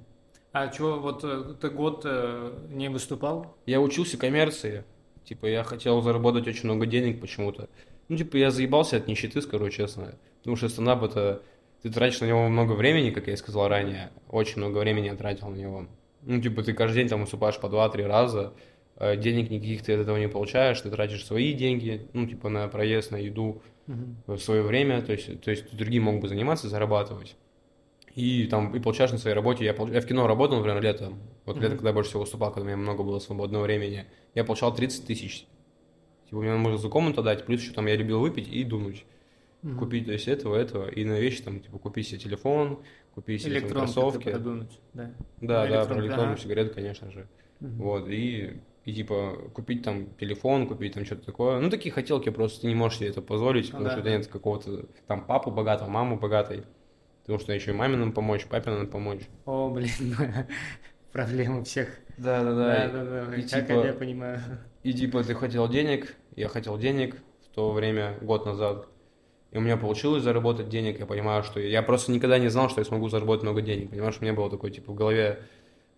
[0.51, 3.56] А что, вот э, ты год э, не выступал?
[3.65, 4.84] Я учился коммерции.
[5.23, 7.69] Типа, я хотел заработать очень много денег почему-то.
[8.10, 10.15] Ну, типа, я заебался от нищеты, скажу честно.
[10.39, 11.41] Потому что стендап это...
[11.82, 14.12] Ты тратишь на него много времени, как я и сказал ранее.
[14.29, 15.88] Очень много времени я тратил на него.
[16.25, 18.53] Ну, типа, ты каждый день там выступаешь по 2-3 раза,
[18.97, 22.67] э, денег никаких ты от этого не получаешь, ты тратишь свои деньги, ну, типа, на
[22.67, 24.38] проезд, на еду, uh-huh.
[24.38, 27.36] в свое время, то есть, то есть другие могут бы заниматься, зарабатывать.
[28.15, 31.57] И там, и получаешь на своей работе, я, я в кино работал, например, летом, вот
[31.57, 31.62] uh-huh.
[31.62, 34.05] лето, когда я больше всего выступал, когда у меня много было свободного времени,
[34.36, 35.45] я получал 30 тысяч.
[36.29, 39.05] Типа, мне можно за комнату дать, плюс еще там я любил выпить и дунуть.
[39.63, 39.77] Uh-huh.
[39.77, 42.79] Купить, то есть, этого, этого, и на вещи, там, типа, купить себе телефон,
[43.13, 44.30] купить себе кроссовки.
[44.30, 46.41] Продумать, да, да, да про электронную ага.
[46.41, 47.28] сигарету, конечно же.
[47.62, 47.84] Угу.
[47.84, 51.60] Вот, и, и типа купить там телефон, купить там что-то такое.
[51.60, 53.99] Ну, такие хотелки просто ты не можешь себе это позволить, потому ну, да.
[53.99, 56.63] что нет какого-то там папу богатого, маму богатой.
[57.21, 59.21] Потому что еще и маме надо помочь, папе надо помочь.
[59.45, 59.89] О, блин,
[61.13, 61.88] проблемы всех.
[62.17, 62.88] Да, да, да.
[62.88, 63.36] Да, да, да.
[63.36, 64.41] И, как типа, я понимаю.
[64.84, 68.88] И типа ты хотел денег, я хотел денег в то время, год назад
[69.53, 72.81] и у меня получилось заработать денег, я понимаю, что я просто никогда не знал, что
[72.81, 75.43] я смогу заработать много денег, понимаешь, у меня было такое, типа, в голове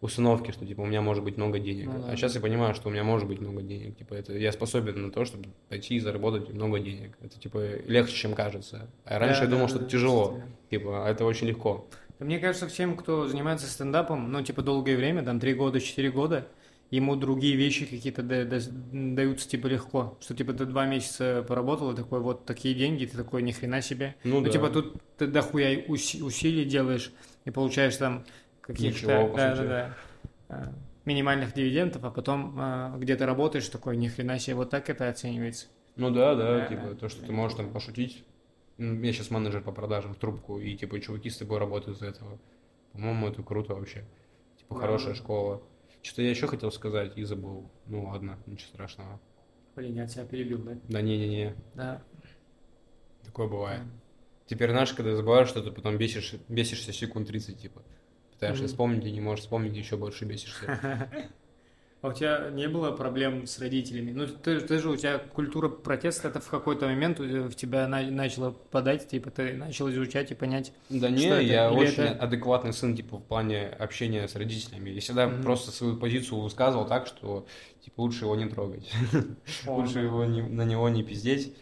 [0.01, 2.11] установки, что, типа, у меня может быть много денег, ну, да.
[2.11, 5.01] а сейчас я понимаю, что у меня может быть много денег, типа, это я способен
[5.01, 9.39] на то, чтобы пойти и заработать много денег, это, типа, легче, чем кажется, а раньше
[9.39, 11.87] да, я думал, да, что да, это тяжело, типа, а это очень легко.
[12.19, 16.47] Мне кажется, всем, кто занимается стендапом, ну, типа, долгое время, там, три года, четыре года,
[16.91, 22.19] ему другие вещи какие-то даются типа легко, что типа ты два месяца поработал и такой
[22.19, 24.15] вот такие деньги, ты такой ни хрена себе.
[24.24, 24.52] Ну, ну да.
[24.52, 27.12] типа тут ты дохуя усилий делаешь
[27.45, 28.24] и получаешь там
[28.62, 29.98] каких-то да, да, да,
[30.50, 30.74] а,
[31.06, 35.10] минимальных дивидендов, а потом а, где то работаешь такой ни хрена себе, вот так это
[35.10, 35.67] оценивается.
[35.95, 38.24] Ну да, да, да типа то, что ты можешь там пошутить.
[38.78, 42.38] Я сейчас менеджер по продажам в трубку, и типа чуваки с тобой работают из-за этого.
[42.91, 44.04] По-моему, это круто вообще.
[44.58, 45.15] Типа хорошая да.
[45.15, 45.62] школа.
[46.05, 47.71] Что я еще хотел сказать и забыл.
[47.87, 49.19] Ну ладно, ничего страшного.
[49.75, 50.77] Блин, я тебя перебил, да?
[50.87, 51.55] Да не-не-не.
[51.73, 52.03] Да.
[53.23, 53.81] Такое бывает.
[53.83, 53.89] Да.
[54.45, 57.81] Теперь, знаешь, когда забываешь что-то, потом бесишь, бесишься секунд 30, типа.
[58.33, 58.67] Пытаешься mm-hmm.
[58.67, 61.09] вспомнить и не можешь вспомнить, еще больше бесишься.
[62.05, 64.11] А у тебя не было проблем с родителями?
[64.11, 68.03] Ну, ты, ты же, у тебя культура протеста, это в какой-то момент в тебя на,
[68.03, 71.73] начала подать, типа, ты начал изучать и понять, Да не, я это?
[71.73, 72.23] очень это...
[72.23, 74.91] адекватный сын, типа, в плане общения с родителями.
[74.91, 75.41] Я всегда mm-hmm.
[75.41, 77.47] просто свою позицию высказывал так, что,
[77.83, 78.91] типа, лучше его не трогать.
[79.65, 81.55] лучше его на него не пиздеть.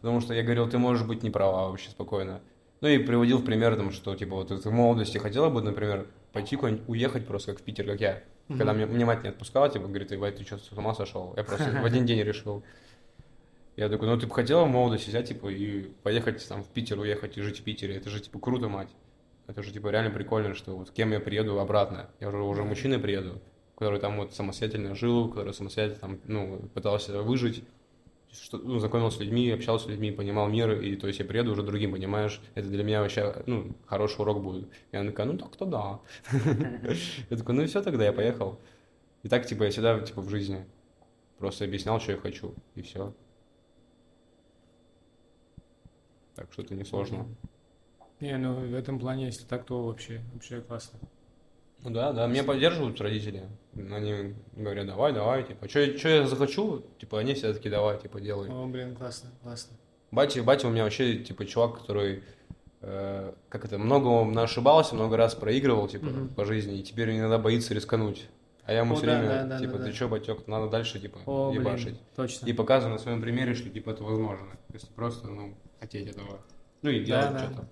[0.00, 2.40] Потому что я говорил, ты можешь быть не права вообще спокойно.
[2.80, 6.06] Ну и приводил в пример, там, что типа вот ты в молодости хотела бы, например,
[6.32, 8.22] пойти куда-нибудь уехать просто как в Питер, как я.
[8.50, 8.58] Mm-hmm.
[8.58, 11.32] Когда мне, мне мать не отпускала, типа, говорит, Ивай, ты что, с ума сошел?
[11.36, 12.64] Я просто в один день решил.
[13.76, 16.98] Я такой, ну ты бы хотела в молодости взять, типа, и поехать там в Питер,
[16.98, 17.94] уехать и жить в Питере.
[17.94, 18.88] Это же, типа, круто, мать.
[19.46, 22.10] Это же, типа, реально прикольно, что вот кем я приеду обратно.
[22.18, 23.40] Я уже, уже мужчиной приеду,
[23.76, 27.62] который там вот самостоятельно жил, который самостоятельно там, ну, пытался выжить
[28.32, 31.52] что, ну, знакомился с людьми, общался с людьми, понимал мир, и то есть я приеду
[31.52, 34.68] уже другим, понимаешь, это для меня вообще, ну, хороший урок будет.
[34.92, 36.00] И она такая, ну так-то да.
[37.30, 38.60] Я такой, ну и все тогда, я поехал.
[39.22, 40.64] И так, типа, я всегда, типа, в жизни
[41.38, 43.14] просто объяснял, что я хочу, и все.
[46.34, 47.26] Так что это несложно.
[48.20, 50.98] Не, ну в этом плане, если так, то вообще, вообще классно.
[51.82, 53.44] Ну да, да, меня поддерживают родители.
[53.74, 58.50] Они говорят, давай, давай, типа, что я захочу, типа, они все таки давай, типа, делай.
[58.50, 59.76] О, блин, классно, классно.
[60.10, 62.22] Батя, батя у меня вообще, типа, чувак, который,
[62.82, 66.28] э, как это, много ошибался, много раз проигрывал, типа, угу.
[66.34, 68.26] по жизни, и теперь иногда боится рискануть.
[68.64, 69.96] А я ему О, все да, время, да, да, типа, да, ты да.
[69.96, 71.86] что, батек, надо дальше, типа, О, ебашить.
[71.86, 72.46] Блин, точно.
[72.46, 74.48] И показываю на своем примере, что, типа, это возможно.
[74.72, 76.40] Если просто, ну, хотеть этого.
[76.82, 77.62] Ну и делать да, что-то.
[77.62, 77.68] Да.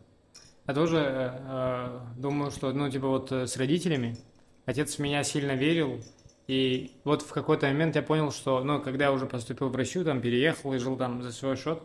[0.68, 4.18] Я тоже э, э, думаю, что, ну, типа вот э, с родителями
[4.66, 5.98] отец в меня сильно верил,
[6.46, 10.04] и вот в какой-то момент я понял, что, ну, когда я уже поступил в Россию,
[10.04, 11.80] там, переехал и жил там за свой счет,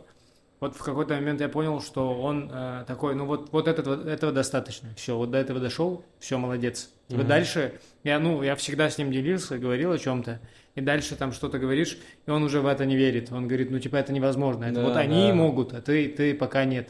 [0.60, 4.34] вот в какой-то момент я понял, что он э, такой, ну вот, вот этого, этого
[4.34, 6.90] достаточно, все, вот до этого дошел, все, молодец.
[7.08, 7.18] Mm-hmm.
[7.18, 10.42] Вот дальше, я, ну, я всегда с ним делился, говорил о чем-то,
[10.76, 13.32] и дальше там что-то говоришь, и он уже в это не верит.
[13.32, 14.66] Он говорит, ну, типа, это невозможно.
[14.66, 15.36] Это да, вот они да.
[15.36, 16.90] могут, а ты, ты пока нет.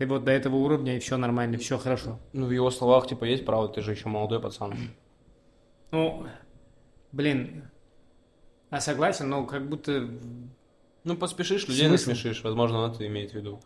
[0.00, 2.18] Ты вот до этого уровня, и все нормально, все хорошо.
[2.32, 4.74] Ну, в его словах, типа, есть право, ты же еще молодой пацан.
[5.90, 6.26] Ну,
[7.12, 7.70] блин,
[8.70, 10.08] а согласен, но как будто...
[11.04, 12.08] Ну, поспешишь, людей Смысл?
[12.08, 13.60] насмешишь, возможно, это имеет в виду.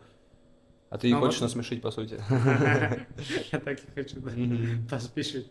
[0.89, 1.45] А ты ну, хочешь вот...
[1.45, 2.19] насмешить, по сути.
[3.53, 4.31] Я так и хочу, да,
[4.89, 5.49] поспешить.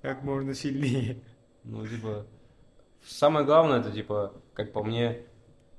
[0.00, 1.18] Как можно сильнее.
[1.64, 2.24] Ну, типа,
[3.04, 5.22] самое главное, это, типа, как по мне,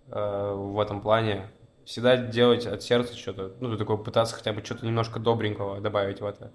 [0.08, 1.50] э, в этом плане,
[1.86, 6.26] всегда делать от сердца что-то, ну, такое пытаться хотя бы что-то немножко добренького добавить в
[6.26, 6.52] это.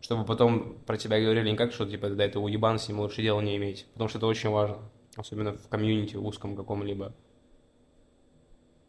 [0.00, 3.22] Чтобы потом про тебя говорили не как, что типа, да, это уебан, с ним лучше
[3.22, 3.86] дела не иметь.
[3.92, 4.78] Потому что это очень важно.
[5.16, 7.14] Особенно в комьюнити узком каком-либо.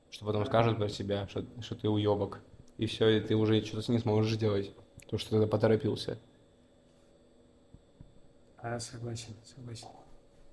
[0.10, 2.42] Что потом скажут про тебя, что, что ты уебок.
[2.78, 4.74] И все, и ты уже что-то ним сможешь сделать.
[5.04, 6.20] Потому что ты поторопился.
[8.58, 9.88] А, согласен, согласен.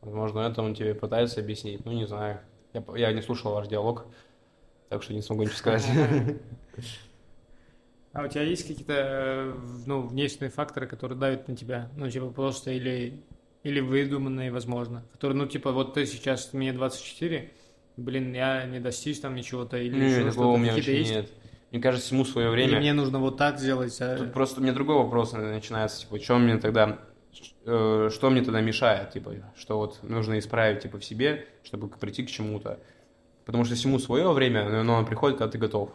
[0.01, 1.85] Возможно, это он тебе пытается объяснить.
[1.85, 2.41] Ну, не знаю.
[2.73, 4.07] Я, я не слушал ваш диалог
[4.95, 5.85] так что не смогу ничего сказать.
[8.13, 9.55] А у тебя есть какие-то э,
[9.87, 11.91] ну, внешние факторы, которые давят на тебя?
[11.97, 13.25] Ну, типа, просто или,
[13.65, 15.05] или выдуманные, возможно.
[15.11, 17.51] Которые, ну, типа, вот ты сейчас, мне 24,
[17.97, 20.47] блин, я не достичь там ничего-то, или не, еще что-то.
[20.47, 21.11] у меня вообще есть?
[21.11, 21.33] нет.
[21.73, 22.69] Мне кажется, всему свое время.
[22.69, 24.01] Или мне нужно вот так сделать.
[24.01, 24.17] А...
[24.17, 27.01] Тут просто мне другой вопрос начинается, типа, что мне тогда,
[27.67, 32.23] э, что мне тогда мешает, типа, что вот нужно исправить, типа, в себе, чтобы прийти
[32.23, 32.79] к чему-то.
[33.45, 35.91] Потому что всему свое время, но оно приходит, когда ты готов.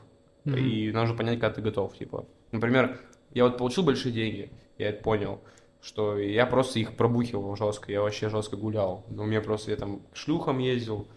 [0.45, 0.59] Mm-hmm.
[0.59, 1.97] И нужно понять, когда ты готов.
[1.97, 2.99] Типа, например,
[3.31, 5.41] я вот получил большие деньги, я это понял,
[5.81, 9.05] что я просто их пробухивал жестко, я вообще жестко гулял.
[9.09, 11.07] У меня просто я там к шлюхам ездил,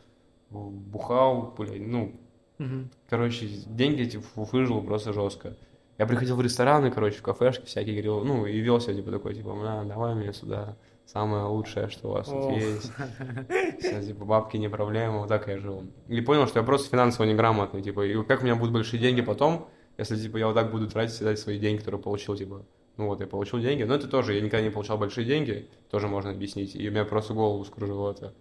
[0.51, 2.21] бухал, блядь, ну,
[2.59, 2.87] mm-hmm.
[3.09, 5.57] короче, деньги эти выжил просто жестко.
[6.03, 9.37] Я приходил в рестораны, короче, в кафешки всякие, говорил, ну, и вел себя, типа, такой,
[9.37, 12.91] типа, на, давай меня сюда, самое лучшее, что у вас тут есть.
[13.79, 15.85] Все, типа, бабки не проблема, вот так я жил.
[16.09, 19.21] И понял, что я просто финансово неграмотный, типа, и как у меня будут большие деньги
[19.21, 23.07] потом, если, типа, я вот так буду тратить всегда свои деньги, которые получил, типа, ну
[23.07, 26.33] вот, я получил деньги, но это тоже, я никогда не получал большие деньги, тоже можно
[26.33, 28.35] объяснить, и у меня просто голову скружило это.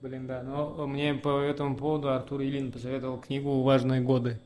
[0.00, 4.40] Блин, да, но мне по этому поводу Артур Илин посоветовал книгу «Важные годы»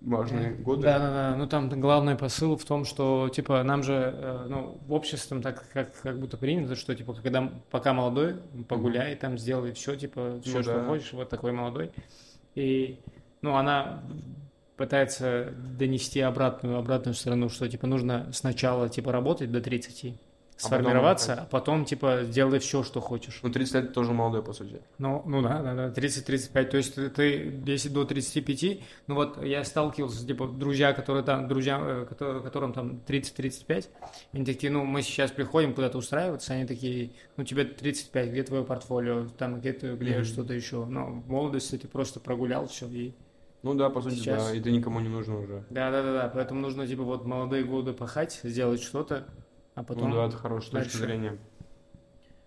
[0.00, 0.82] важные годы.
[0.82, 1.36] Да, да, да.
[1.36, 5.68] Ну там главный посыл в том, что типа нам же, э, ну, в обществе так
[5.72, 8.36] как, как будто принято, что типа когда пока молодой,
[8.68, 10.84] погуляй, там сделай все, типа все, ну, что да.
[10.86, 11.90] хочешь, вот такой молодой.
[12.54, 13.00] И
[13.42, 14.02] ну она
[14.76, 20.20] пытается донести обратную обратную сторону, что типа нужно сначала типа работать до 30
[20.58, 23.40] сформироваться, а потом, а потом типа, делай все, что хочешь.
[23.42, 24.82] Ну, 30 лет тоже молодой, по сути.
[24.98, 29.42] Ну, ну да, да, да, 30-35, то есть ты, ты, если до 35, ну вот
[29.42, 33.86] я сталкивался, типа, друзья, которые там, друзья, э, которые, которым там 30-35,
[34.32, 38.64] они такие, ну, мы сейчас приходим куда-то устраиваться, они такие, ну, тебе 35, где твое
[38.64, 40.24] портфолио, там, где ты, где mm-hmm.
[40.24, 43.14] что-то еще, ну, в молодости ты просто прогулял все и...
[43.62, 44.50] Ну да, по сути, сейчас...
[44.50, 45.64] да, и ты никому не нужен уже.
[45.70, 49.26] Да, да, да, да, поэтому нужно, типа, вот молодые годы пахать, сделать что-то,
[49.78, 50.10] а потом...
[50.10, 51.38] Ну да, это хорошая точка зрения.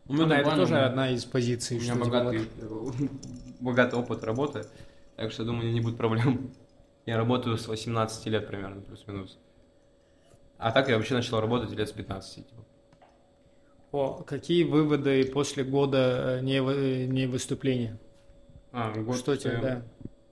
[0.05, 1.77] У меня Ну да, это тоже меня- одна из позиций.
[1.77, 2.41] У меня богатый,
[3.61, 4.65] богатый опыт работы,
[5.15, 6.51] так что, думаю, не будет проблем.
[7.05, 9.39] Я работаю с 18 лет примерно, плюс-минус.
[10.59, 12.47] А так я вообще начал работать лет с 15.
[12.47, 12.61] типа.
[13.91, 17.97] О, какие выводы после года э, не, вы- не выступления?
[18.71, 19.83] А, год что тебе, прям-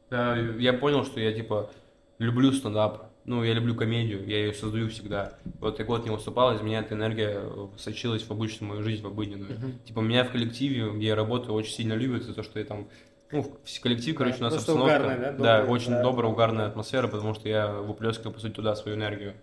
[0.10, 0.36] да?
[0.36, 1.72] Да, я понял, что я, типа,
[2.20, 3.09] люблю стендап.
[3.30, 5.34] Ну, я люблю комедию, я ее создаю всегда.
[5.60, 9.04] Вот я год не выступал, из меня эта энергия э, сочилась в обычную мою жизнь,
[9.04, 9.54] в обыденную.
[9.54, 9.80] Мгм.
[9.86, 12.88] Типа, меня в коллективе, где я работаю, очень сильно любят за то, что я там...
[13.32, 13.46] Ну,
[13.84, 14.96] коллектив, короче, у нас обстановка...
[14.96, 16.02] угарная, да, да, добрая, очень да.
[16.02, 19.36] добрая, угарная атмосфера, потому что я выплескиваю, по сути, туда свою энергию.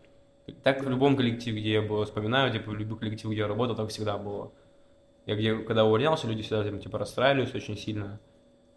[0.64, 3.76] Так в любом коллективе, где я был, вспоминаю, типа, в любой коллектив, где я работал,
[3.76, 4.50] так всегда было.
[5.26, 8.18] Я где, когда увольнялся, люди всегда, там, типа, расстраивались очень сильно.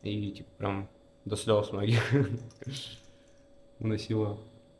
[0.03, 0.87] И, типа, прям
[1.25, 1.99] до слез многих
[3.79, 4.37] уносило.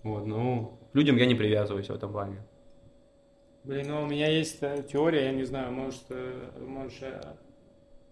[0.09, 2.41] Вот, ну, к людям я не привязываюсь в этом плане.
[3.63, 7.21] Блин, ну у меня есть э, теория, я не знаю, может, э, можешь э,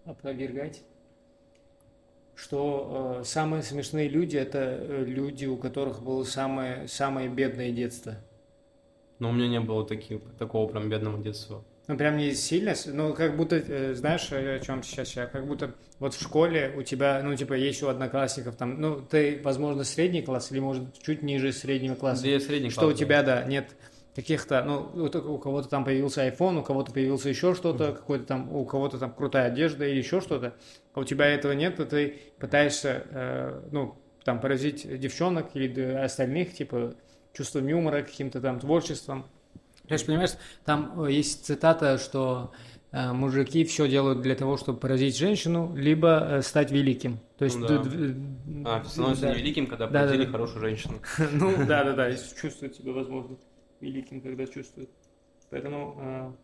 [0.04, 0.82] опровергать,
[2.34, 8.16] что э, самые смешные люди это люди, у которых было самое, самое бедное детство.
[9.18, 11.64] Но у меня не было таких, такого прям бедного детства.
[11.88, 15.46] Ну, прям не сильно, ну, как будто, э, знаешь, э, о чем сейчас я, как
[15.46, 19.84] будто вот в школе у тебя, ну, типа, есть у одноклассников там, ну, ты, возможно,
[19.84, 22.24] средний класс или, может, чуть ниже среднего класса.
[22.24, 23.74] Да я средний что класс у тебя, да, нет
[24.14, 28.66] каких-то, ну, у кого-то там появился iPhone, у кого-то появился еще что-то, какой-то там, у
[28.66, 30.54] кого-то там крутая одежда или еще что-то,
[30.92, 35.98] а у тебя этого нет, то ты пытаешься, э, ну, там, поразить девчонок или д-
[36.02, 36.96] остальных, типа,
[37.32, 39.24] чувством юмора, каким-то там творчеством.
[39.88, 40.32] То есть, понимаешь,
[40.64, 42.52] там э, есть цитата, что
[42.92, 47.18] э, мужики все делают для того, чтобы поразить женщину, либо э, стать великим.
[47.38, 47.82] То есть, Ну да.
[48.66, 49.34] А, ты становишься да.
[49.34, 50.32] невеликим, когда Да, да, поразили да.
[50.32, 50.98] хорошую женщину.
[51.32, 53.36] Ну, да, да, да, чувствует себя, возможно,
[53.80, 54.90] великим, когда чувствует.
[55.50, 56.36] Поэтому,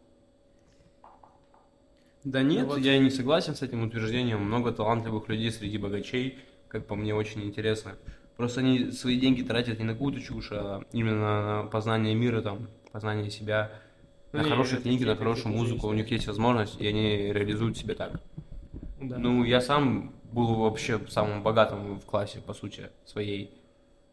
[2.25, 2.79] Да нет, вот.
[2.79, 4.41] я не согласен с этим утверждением.
[4.41, 7.97] Много талантливых людей среди богачей, как по мне, очень интересно.
[8.39, 12.69] Просто они свои деньги тратят не на какую-то чушь, а именно на познание мира, там,
[12.95, 13.73] познание себя,
[14.33, 15.89] Ну, на не, хорошие книги, на хорошую музыку.
[15.89, 18.21] У них есть возможность, и они реализуют себя так.
[19.01, 19.19] да.
[19.19, 23.51] Ну, я сам был вообще самым богатым в классе, по сути, своей.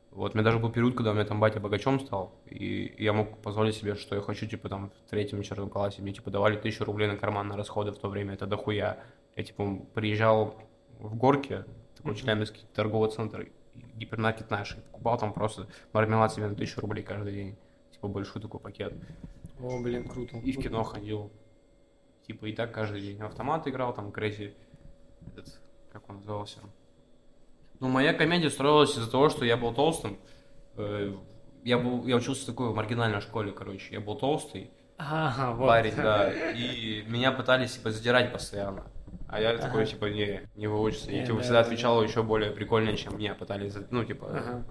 [0.09, 3.13] Вот, у меня даже был период, когда у меня там батя богачом стал, и я
[3.13, 6.57] мог позволить себе, что я хочу, типа, там, в третьем, четвертом классе, мне, типа, давали
[6.57, 8.97] тысячу рублей на карманные расходы в то время, это дохуя.
[9.35, 10.55] Я, типа, приезжал
[10.99, 11.65] в Горке,
[11.95, 13.47] такой челябинский торговый центр,
[13.93, 17.57] гипермаркет наш, покупал там просто мармелад себе на тысячу рублей каждый день,
[18.01, 18.93] типа, большой такой пакет.
[19.61, 20.37] О, блин, круто.
[20.37, 21.31] И в кино ходил.
[22.25, 23.17] Типа и так каждый день.
[23.17, 24.53] В автомат играл, там Crazy.
[25.27, 25.59] Этот,
[25.91, 26.59] как он назывался?
[27.79, 30.17] Ну, моя комедия строилась из-за того, что я был толстым.
[30.77, 31.13] Э,
[31.63, 33.93] Я, был, я учился в такой маргинальной школе, короче.
[33.93, 35.67] Я был толстый Ага, вот.
[35.67, 36.31] парень, да.
[36.53, 38.85] И меня пытались, типа, задирать постоянно.
[39.27, 41.11] А я такой, типа, не, не выучится.
[41.11, 44.27] Не, И, типа, да, всегда да, отвечал еще более прикольнее, чем меня пытались, ну, типа...
[44.29, 44.65] Ага.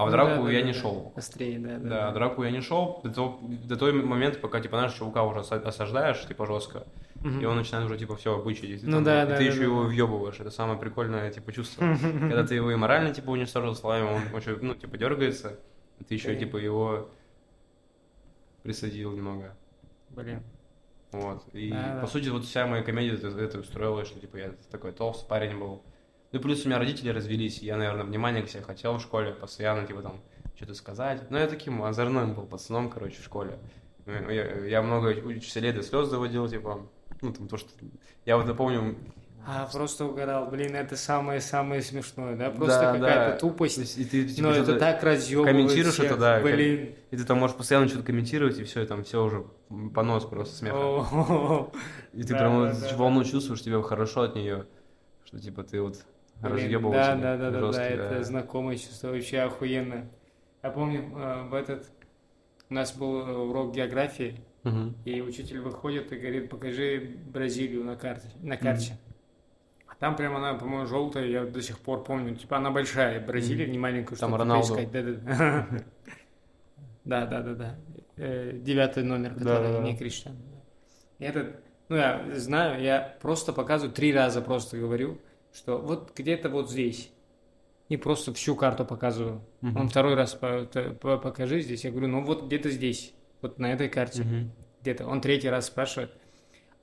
[0.00, 0.78] А в драку да, я да, не да.
[0.78, 1.12] шел.
[1.16, 1.88] Острее, да, да.
[1.88, 5.40] Да, драку я не шел до того, до того момента, пока, типа, знаешь, чувака уже
[5.40, 6.86] оса- осаждаешь, типа, жестко,
[7.16, 7.40] Мгм.
[7.40, 8.82] и он начинает уже, типа, все обычить.
[8.82, 10.40] Ну там, да, и да, ты да, еще да, его въебываешь.
[10.40, 11.80] Это самое прикольное, типа, чувство.
[12.00, 15.58] Когда ты его и морально, типа, уничтожил словами, он очень, ну, типа, дергается,
[16.08, 17.10] ты еще, типа, его
[18.62, 19.56] присадил немного.
[20.10, 20.42] Блин.
[21.12, 21.42] Вот.
[21.52, 25.28] И, по сути, вот вся моя комедия это, это устроилась, что, типа, я такой толстый
[25.28, 25.82] парень был.
[26.32, 29.32] Ну, и плюс у меня родители развелись, я, наверное, внимание к себе хотел в школе,
[29.32, 30.20] постоянно, типа, там,
[30.56, 31.22] что-то сказать.
[31.30, 33.58] Ну, я таким озорным был пацаном, короче, в школе.
[34.06, 36.86] Ну, Я, я много учителей до слез доводил, типа,
[37.20, 37.68] ну, там, то, что...
[38.24, 38.96] Я вот напомню...
[39.46, 40.50] А, просто угорал.
[40.50, 42.50] Блин, это самое-самое смешное, да?
[42.50, 43.36] Просто Да, какая-то да.
[43.38, 43.98] тупость.
[43.98, 46.06] И ты, типа, Но это что-то так разъебывает комментируешь всех.
[46.12, 46.94] это, да, Блин.
[47.10, 49.46] И ты там можешь постоянно что-то комментировать, и все, и там все уже
[49.94, 50.76] понос просто смеха.
[50.76, 51.72] О,
[52.12, 54.66] И ты Да, прям да, да, волну чувствуешь, тебе хорошо от нее,
[55.24, 55.96] что типа ты вот
[56.48, 57.16] блин, разъебываешься.
[57.16, 60.08] Да, да, да, да, да, это знакомое чувство, вообще охуенно.
[60.62, 61.90] Я помню, э, в этот...
[62.68, 64.40] У нас был э, урок географии.
[65.06, 68.28] И учитель выходит и говорит, покажи Бразилию на карте.
[68.42, 68.98] На карте.
[69.86, 72.36] А там прям она, по-моему, желтая, я до сих пор помню.
[72.36, 74.74] Типа она большая, Бразилия, не маленькая, Там чтобы Роналду.
[74.74, 74.92] поискать.
[74.92, 75.66] Да-да-да.
[77.04, 77.76] Да, да, да, да.
[78.18, 80.36] Э, Девятый номер, который не Криштиан.
[81.18, 81.56] Этот,
[81.88, 85.18] ну я знаю, я просто показываю, три раза просто говорю,
[85.52, 87.10] что вот где-то вот здесь.
[87.88, 89.40] И просто всю карту показываю.
[89.62, 89.76] Мгм.
[89.80, 91.84] Он второй раз по- т- по- покажи здесь.
[91.84, 94.52] Я говорю, ну вот где-то здесь, вот на этой карте Мгм.
[94.82, 95.06] где-то.
[95.06, 96.12] Он третий раз спрашивает.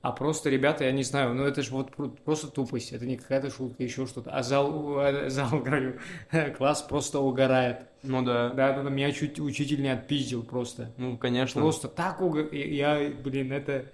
[0.00, 1.92] А просто, ребята, я не знаю, ну это же вот
[2.24, 4.30] просто тупость, это не какая-то шутка, еще что-то.
[4.30, 5.98] А зал, э, зал, говорю,
[6.56, 7.78] класс просто угорает.
[8.02, 8.50] Ну да.
[8.50, 10.92] Да, да, да, меня чуть учитель не отпиздил просто.
[10.98, 11.60] Ну, конечно.
[11.62, 12.52] Просто так угор...
[12.52, 13.86] Я, блин, это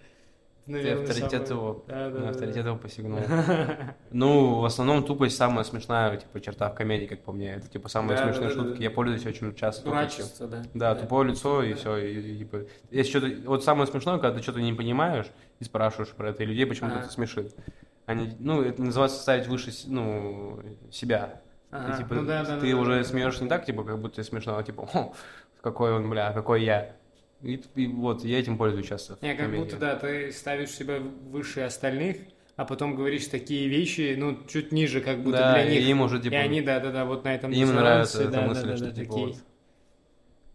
[0.66, 2.70] Ты наверное, авторитет самый- его, Да, да, на да, авторитет да.
[2.70, 3.20] его посягнул.
[4.10, 7.54] Ну, в основном тупость самая смешная, типа, черта в комедии, как по мне.
[7.54, 8.78] Это, типа, самые Да, да, смешные да, да, шутки.
[8.78, 8.84] да.
[8.84, 9.84] Я пользуюсь очень часто.
[9.84, 10.62] Дурачество, да.
[10.72, 11.76] Да, тупое лицо и Да.
[11.76, 11.96] все.
[11.98, 15.26] И, и, типа, если что-то, вот самое смешное, когда ты что-то не понимаешь
[15.60, 17.54] и спрашиваешь про это, и людей почему-то это смешит.
[18.06, 20.60] Они, ну, это называется ставить выше, ну,
[20.90, 21.40] себя.
[21.72, 23.44] И, Ага, типа, ну да, да, ты да, уже да, да, смеешься да.
[23.44, 25.12] не так, типа, как будто смешно, а типа, «О,
[25.60, 26.92] какой он, бля, какой я.
[27.45, 29.18] И, и вот, я этим пользуюсь часто.
[29.20, 32.16] Не, как будто, да, ты ставишь себя выше остальных,
[32.57, 35.88] а потом говоришь такие вещи, ну, чуть ниже, как будто Да, для и них.
[35.88, 38.76] им уже, типа, И они, да-да-да, вот на этом им нравится эта да, мысль, да,
[38.76, 39.26] что, да, типа, такие.
[39.26, 39.36] вот,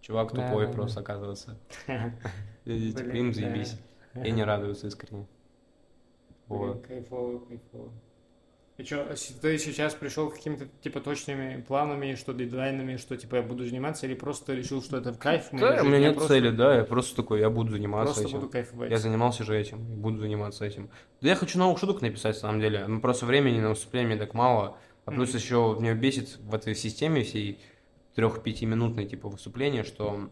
[0.01, 1.01] чувак Да, тупой да, просто, да.
[1.01, 1.59] оказывается.
[2.65, 3.39] И, типа, им да.
[3.39, 3.75] заебись.
[4.15, 5.27] И они радуются искренне.
[6.47, 6.85] Вот.
[6.87, 7.91] кайфово, кайфово.
[8.79, 9.05] И что,
[9.41, 14.05] ты сейчас пришел к какими-то, типа, точными планами, что дедлайнами, что, типа, я буду заниматься,
[14.07, 16.77] или просто решил, что это кайф Да, у жизни, меня я нет просто- цели, да,
[16.77, 18.39] я просто такой, я буду заниматься Просто этим.
[18.39, 18.89] буду кайфовать.
[18.89, 20.89] Я занимался же этим, буду заниматься этим.
[21.19, 22.87] Да я хочу новых шуток написать, на самом деле.
[22.87, 24.77] Ну, просто времени на выступление так мало.
[25.03, 25.37] А плюс Мгм.
[25.37, 27.59] еще меня бесит в этой системе всей
[28.15, 30.29] трех-пятиминутной типа выступления, что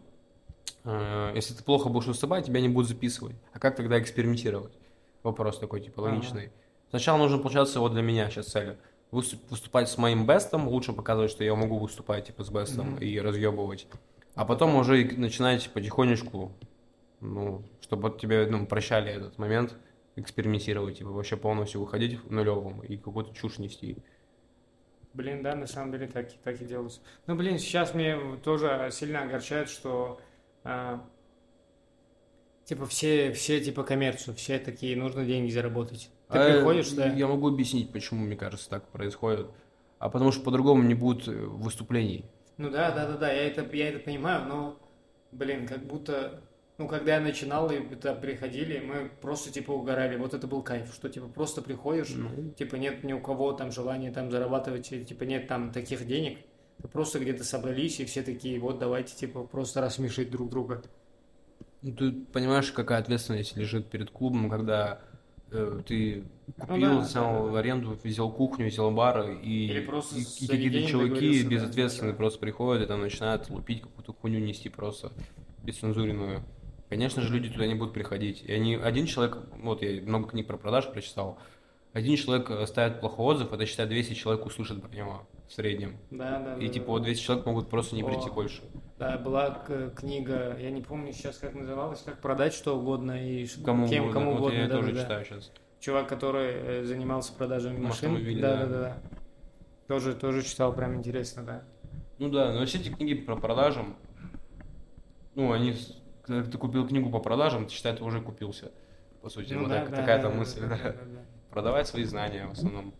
[0.86, 3.36] э, если ты плохо будешь выступать, тебя не будут записывать.
[3.52, 4.72] А как тогда экспериментировать?
[5.24, 6.16] Вопрос такой, типа, Ага.
[6.90, 8.78] Сначала нужно, получаться, вот для меня сейчас цель.
[9.12, 13.00] выступ- Выступать с моим бестом, лучше показывать, что я могу выступать, типа, с бестом Мгм.
[13.00, 13.88] и разъебывать.
[14.36, 16.52] А потом уже и начинать потихонечку,
[17.22, 19.76] ну, чтобы вот тебе, ну, прощали этот момент,
[20.18, 23.98] экспериментировать, типа, вообще полностью выходить в нулевом и какую-то чушь нести.
[25.14, 27.00] Блин, да, на самом деле так, и- так и делается.
[27.28, 30.20] Ну, блин, сейчас мне тоже сильно огорчает, что
[30.64, 31.02] а,
[32.66, 36.10] типа все, все типа коммерцию, все такие, нужно деньги заработать.
[36.30, 37.08] Ты А, приходишь, да?
[37.08, 39.48] Я могу объяснить, почему, мне кажется, так происходит.
[40.00, 42.26] А потому что по-другому не будет э, выступлений.
[42.58, 44.80] Ну да, да, да, да, я это, я это понимаю, но,
[45.32, 46.42] блин, как будто,
[46.78, 50.94] ну, когда я начинал, и это приходили, мы просто, типа, угорали, вот это был кайф,
[50.94, 55.06] что, типа, просто приходишь, Ну, типа, нет ни у кого там желания там зарабатывать, и,
[55.06, 56.40] типа, нет там таких денег,
[56.92, 60.82] просто где-то собрались, и все такие, вот, давайте, типа, просто рассмешить друг друга.
[61.84, 65.00] Ну, ты понимаешь, какая ответственность лежит перед клубом, когда
[65.86, 66.24] ты
[66.60, 67.46] купил, Ну да, снял да, да.
[67.52, 69.86] в аренду, взял кухню, взял бар, и, и-
[70.48, 72.18] какие-то чуваки безответственные да.
[72.18, 75.12] просто приходят и там начинают лупить какую-то хуйню нести просто
[75.64, 76.44] бесцензуренную.
[76.90, 78.44] Конечно же, люди туда не будут приходить.
[78.44, 81.38] И они, один человек, вот я много книг про продажи прочитал,
[81.92, 85.98] один человек э, ставит плохой отзыв, это считай 200 человек услышат про него в среднем.
[86.12, 86.92] Да, да, И да, типа да.
[86.94, 88.34] вот 200 человек могут просто не прийти О.
[88.34, 88.64] больше.
[89.00, 89.52] Да, была
[89.96, 94.20] книга, я не помню сейчас, как называлась, как продать что угодно и Кому кем, угодно.
[94.20, 94.58] кому вот угодно.
[94.58, 95.02] я да, тоже да, да.
[95.04, 95.52] читаю сейчас.
[95.80, 97.90] Чувак, который э, занимался продажами машин.
[98.10, 98.66] автомобиле, да, да.
[98.66, 98.98] да, да, да.
[99.88, 101.64] Тоже, тоже читал, прям интересно, да.
[102.18, 103.96] Ну да, но все эти книги про продажам,
[105.36, 105.76] ну, они,
[106.24, 108.72] когда ты купил книгу по продажам, ты считай, ты уже купился,
[109.22, 109.54] по сути.
[109.54, 110.76] Ну вот да, так- да, такая да, там да, мысль, да, да.
[110.78, 111.20] да, да, да.
[111.52, 112.94] Продавать свои знания в основном.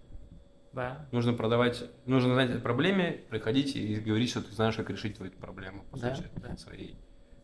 [0.78, 5.16] Да, Нужно продавать, нужно знать о проблеме, приходить и говорить, что ты знаешь, как решить
[5.18, 6.56] твою проблему, по Да, сути, да.
[6.56, 6.96] своей.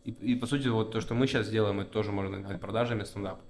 [0.04, 3.02] И, и, по сути, вот то, что мы сейчас делаем, это тоже можно назвать продажами
[3.02, 3.40] стендап.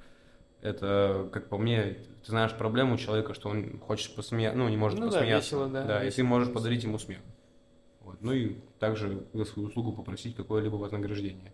[0.62, 4.98] Это, как по мне, ты знаешь проблему человека, что он хочет посмеяться, ну, не может
[4.98, 5.56] Ну да, посмеяться.
[5.56, 6.60] весело, да, Да, и ты весело, можешь весело.
[6.62, 7.20] подарить ему смех.
[8.00, 8.22] Вот.
[8.22, 11.52] Ну и также за свою услугу попросить какое-либо вознаграждение.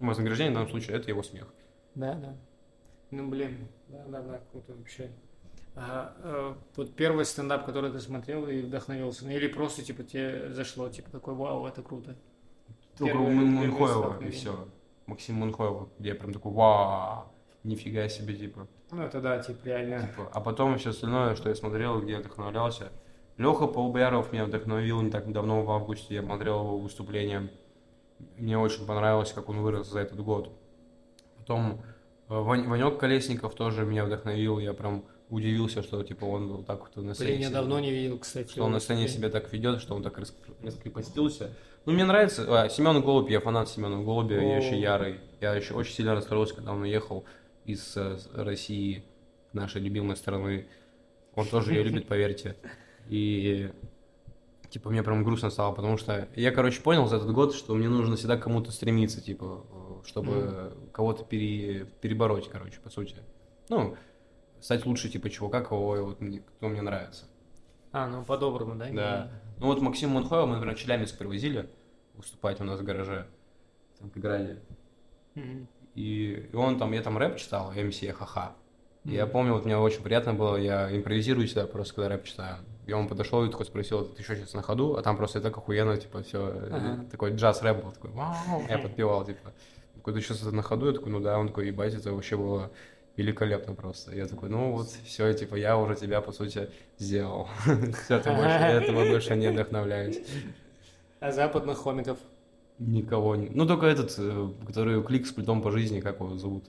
[0.00, 1.48] Вознаграждение в данном случае это его смех.
[1.94, 2.34] да, да.
[3.10, 5.10] Ну, блин, да, да, да, круто вообще.
[5.80, 10.52] А, э, вот первый стендап, который ты смотрел и вдохновился, ну, или просто, типа, тебе
[10.52, 12.16] зашло, типа, такой, вау, это круто.
[12.96, 14.68] Только у Мунхоева и все.
[15.06, 17.26] Максим Мунхоева, где я прям такой, вау,
[17.62, 18.66] нифига себе, типа.
[18.90, 20.00] Ну, это да, типа, реально.
[20.00, 22.90] Типа, А потом все остальное, что я смотрел, где я вдохновлялся.
[23.36, 26.16] Леха Полбяров меня вдохновил не так давно, в августе.
[26.16, 27.50] Я смотрел его выступление.
[28.36, 30.50] Мне очень понравилось, как он вырос за этот год.
[31.36, 31.82] Потом
[32.28, 34.58] э, Ванек Колесников тоже меня вдохновил.
[34.58, 37.30] Я прям удивился, что типа он вот так вот на сцене.
[37.32, 38.50] Блин, я давно не видел, кстати.
[38.50, 41.54] Что он на сцене себя так ведет, что он так рас- раскрепостился.
[41.84, 42.44] Ну, мне нравится.
[42.48, 44.60] А, Семен Голубь, я фанат Семена Голубя, я О.
[44.60, 45.20] еще ярый.
[45.40, 47.24] Я еще очень сильно расстроился, когда он уехал
[47.64, 49.04] из э, России,
[49.52, 50.66] нашей любимой страны.
[51.34, 52.56] Он тоже ее любит, поверьте.
[53.08, 53.70] И
[54.70, 57.88] типа мне прям грустно стало, потому что я, короче, понял за этот год, что мне
[57.88, 59.64] нужно всегда к кому-то стремиться, типа,
[60.02, 63.16] э, чтобы кого-то пере- перебороть, короче, по сути.
[63.70, 63.96] Ну,
[64.60, 66.18] стать лучше, типа, чувака, кого я вот
[66.56, 67.24] кто мне нравится.
[67.92, 68.86] А, ну, по-доброму, да?
[68.92, 69.30] Да.
[69.58, 71.68] Ну вот Максим Мунхоева мы, например, Челябинск привозили
[72.14, 73.26] выступать у нас в гараже.
[73.98, 74.60] Там играли.
[75.94, 78.54] И, и он там, я там рэп читал, МС ха-ха.
[79.04, 82.56] И Я помню, вот мне очень приятно было, я импровизирую всегда просто, когда рэп читаю.
[82.86, 84.96] И он подошел и такой спросил, ты что сейчас на ходу?
[84.96, 87.04] А там просто так охуенно, типа, все, Ага.
[87.10, 89.52] такой джаз-рэп был, такой, вау, я подпевал, типа.
[89.96, 92.70] Какой-то сейчас это на ходу, я такой, ну да, он такой, ебать, это вообще было
[93.18, 94.14] великолепно просто.
[94.14, 97.48] Я такой, ну вот, все, типа, я уже тебя, по сути, сделал.
[98.04, 100.20] Все, это больше, этого больше не вдохновляюсь.
[101.20, 102.18] А западных комиков?
[102.78, 103.48] Никого не...
[103.50, 106.64] Ну, только этот, э, который клик с плитом по жизни, как его зовут?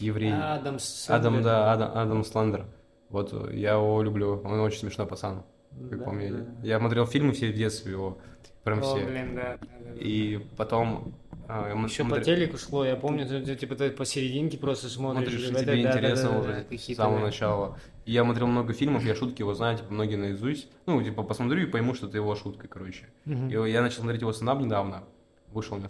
[0.00, 0.32] Еврей.
[0.32, 1.28] Адам Слендер.
[1.28, 2.66] Адам, да, Адам, Адам Слендер.
[3.10, 5.44] Вот, я его люблю, он очень смешной пацан,
[5.90, 6.32] как Да, по мне.
[6.32, 6.44] да.
[6.64, 8.18] Я смотрел фильмы все в детстве его,
[8.64, 9.06] прям О, все.
[9.06, 9.58] блин, да.
[9.94, 11.14] И потом...
[11.48, 15.32] а, Еще по телеку шло, я помню, ты, ты, типа ты посерединке просто смотришь.
[15.32, 17.78] Смотришь, да, тебе да, интересно да, да, уже да, с самого начала.
[18.04, 20.68] И я смотрел много фильмов, я шутки его знаю, типа, многие наизусть.
[20.86, 23.08] Ну, типа, посмотрю и пойму, что это его шутка, короче.
[23.26, 25.04] И я начал смотреть его стендап недавно.
[25.52, 25.88] Вышел у него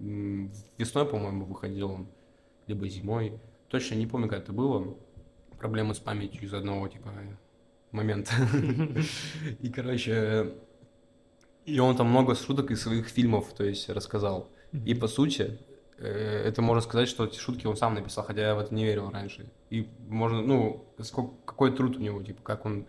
[0.00, 2.08] м, Весной, по-моему, выходил он.
[2.66, 3.40] Либо зимой.
[3.68, 4.96] Точно не помню, как это было.
[5.58, 7.10] Проблемы с памятью из одного, типа,
[7.90, 8.32] момента.
[9.60, 10.54] И, короче,
[11.74, 14.48] и он там много шуток из своих фильмов, то есть, рассказал.
[14.86, 15.58] И, по сути,
[15.98, 18.84] э, это можно сказать, что эти шутки он сам написал, хотя я в это не
[18.84, 19.50] верил раньше.
[19.70, 22.86] И можно, ну, сколько, какой труд у него, типа, как он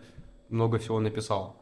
[0.48, 1.56] много всего написал.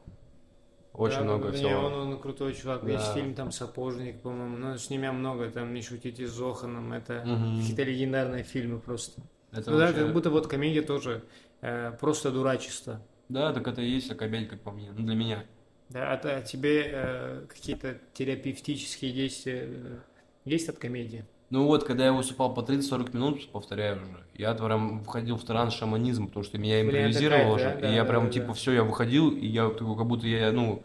[0.92, 1.70] Очень Да, много всего.
[1.70, 2.84] он, он крутой чувак.
[2.84, 2.92] Да.
[2.92, 4.56] Есть фильм там «Сапожник», по-моему.
[4.56, 6.92] Ну, с ними много, там «Не шутите с Зоханом».
[6.92, 7.60] Это Мгм.
[7.60, 9.22] какие-то легендарные фильмы просто.
[9.52, 11.22] Это Ну да, вообще- как будто вот комедия тоже
[11.62, 13.00] э, просто дурачество.
[13.28, 14.90] Да, так это и есть комедия, как по мне.
[14.96, 15.44] Ну, для меня.
[15.90, 19.98] Да, а, а тебе э, какие-то терапевтические действия э,
[20.44, 21.24] есть от комедии?
[21.50, 25.74] Ну вот, когда я выступал по 30-40 минут, повторяю уже, я прям входил в транс
[25.74, 27.64] шаманизм, потому что меня импровизировало уже.
[27.64, 27.78] да?
[27.78, 28.52] и Да, я да, прям, да, типа, да.
[28.52, 30.84] все, я выходил, и я такой, как будто я, ну,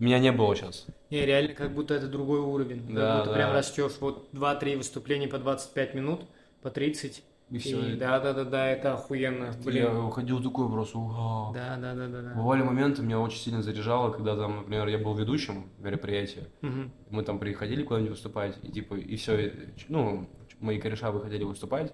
[0.00, 0.86] меня не было сейчас.
[1.10, 2.92] Не, реально, как будто это другой уровень.
[2.92, 3.54] Да, как будто прям да.
[3.54, 3.92] растешь.
[4.00, 6.22] Вот 2-3 выступления по 25 минут,
[6.60, 7.22] по 30.
[7.50, 7.96] И все.
[7.96, 9.46] да, да, да, да, это охуенно.
[9.46, 10.02] Я Блин.
[10.06, 11.52] выходил такой просто, вау.
[11.52, 12.34] Да, да, да, да, да.
[12.34, 16.92] Бывали моменты, меня очень сильно заряжало, когда там, например, я был ведущим мероприятия, Мгм.
[17.10, 19.52] мы там приходили куда-нибудь выступать, и типа, и все,
[19.88, 20.28] ну,
[20.60, 21.92] мои кореша выходили выступать,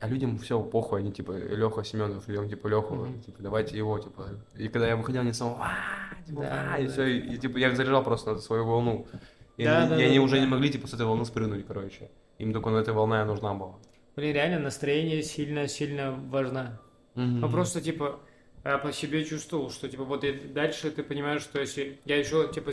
[0.00, 3.20] а людям все похуй, они типа, Леха Семенов, он типа Леху, Мгм.
[3.22, 4.26] типа, давайте его, типа.
[4.56, 5.70] И когда я выходил, они снова, «Ва!»
[6.26, 6.92] типа, Да, и да.
[6.92, 9.06] все, и, и, типа, я их заряжал просто на свою волну.
[9.56, 10.42] И, Да, они, да, и да, они да, уже да.
[10.42, 12.10] не могли, типа, с этой волны спрыгнуть, короче.
[12.38, 13.74] Им только на этой волна и нужна была.
[14.18, 16.80] Блин, реально настроение сильно-сильно важно.
[17.14, 18.18] Ну просто типа
[18.64, 22.50] я по себе чувствовал, что типа вот и дальше ты понимаешь, что если я еще
[22.52, 22.72] типа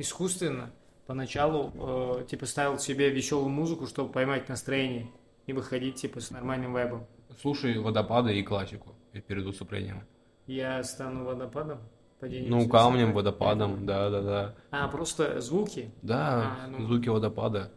[0.00, 0.72] искусственно
[1.06, 1.70] поначалу
[2.18, 5.12] э, типа ставил себе веселую музыку, чтобы поймать настроение
[5.46, 7.06] и выходить типа с нормальным вайбом.
[7.40, 8.96] Слушай водопады и классику
[9.28, 10.02] перед выступлением.
[10.48, 11.78] Я стану водопадом.
[12.18, 14.56] падение Ну, камнем, водопадом, да-да-да.
[14.72, 15.92] А, просто звуки?
[16.02, 16.84] Да, А, ну.
[16.84, 17.70] звуки водопада,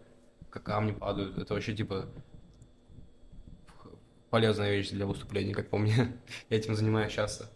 [0.50, 1.38] как камни падают.
[1.38, 2.08] Это вообще типа
[4.38, 5.96] полезная вещь для выступления, как по мне.
[6.52, 7.50] Я этим занимаюсь часто.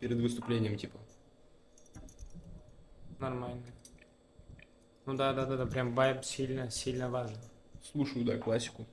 [0.00, 0.98] Перед выступлением, типа.
[3.18, 3.62] Нормально.
[5.04, 7.36] Ну да, да, да, да, прям вайб сильно, сильно важен.
[7.82, 8.86] Слушаю, да, классику.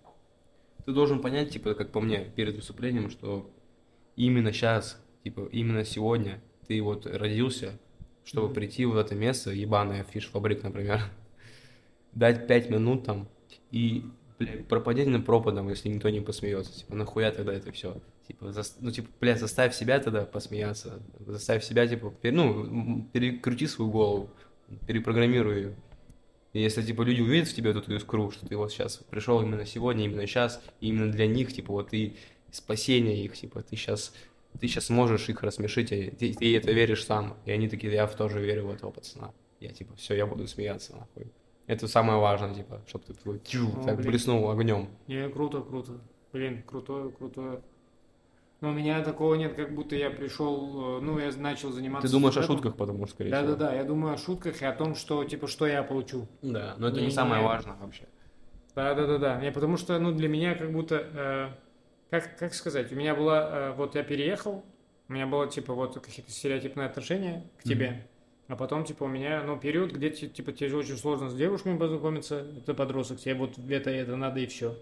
[0.86, 3.50] Ты должен понять, типа, как по мне, перед выступлением, что
[4.18, 7.80] именно сейчас, типа, именно сегодня ты вот родился,
[8.26, 8.56] чтобы Мгм.
[8.56, 11.00] прийти в это место, ебаная фиш-фабрик, например,
[12.12, 13.30] дать пять минут там
[13.72, 14.04] и,
[14.40, 16.80] блядь, пропадение пропадом, если никто не посмеется.
[16.80, 18.02] Типа, нахуя тогда это все?
[18.28, 21.02] Типа, зас- ну, типа, блядь, заставь себя тогда посмеяться.
[21.20, 24.30] Заставь себя, типа, пер- ну, перекрути свою голову,
[24.86, 25.76] перепрограммируй ее.
[26.54, 29.42] И если, типа, люди увидят в тебе вот эту искру, что ты вот сейчас пришел
[29.42, 32.16] именно сегодня, именно сейчас, именно для них, типа, вот ты
[32.52, 34.14] спасение их, типа, ты сейчас,
[34.60, 37.38] ты сейчас можешь их рассмешить, и ты, ты это веришь сам.
[37.46, 39.34] И они такие, я в тоже верю в этого пацана.
[39.60, 41.32] Я, типа, все, я буду смеяться, нахуй.
[41.68, 44.10] Это самое важное, типа, чтобы ты такой, тю, О, так блин.
[44.12, 44.88] блеснул огнем.
[45.08, 45.92] Не, круто, круто.
[46.34, 47.62] Блин, крутое, крутое.
[48.62, 52.08] Но у меня такого нет, как будто я пришел, э, ну, я начал заниматься...
[52.08, 53.56] Ты думаешь о шутках, потому что, скорее Да, всего.
[53.56, 56.28] да, да, я думаю о шутках и о том, что, типа, что я получу.
[56.42, 58.08] Да, но это Не- не самое не- важное вообще.
[58.74, 59.42] Да, да, да, да.
[59.42, 61.50] Не, потому что, ну, для меня как будто, э,
[62.10, 64.64] как, как сказать, у меня была, э, вот я переехал,
[65.10, 68.08] у меня было, типа, вот какие-то стереотипные отношения к тебе,
[68.48, 71.78] а потом, типа, у меня, ну, период, где, ти- типа, тебе очень сложно с девушками
[71.78, 74.78] познакомиться, это подросток, тебе вот это, это надо и все.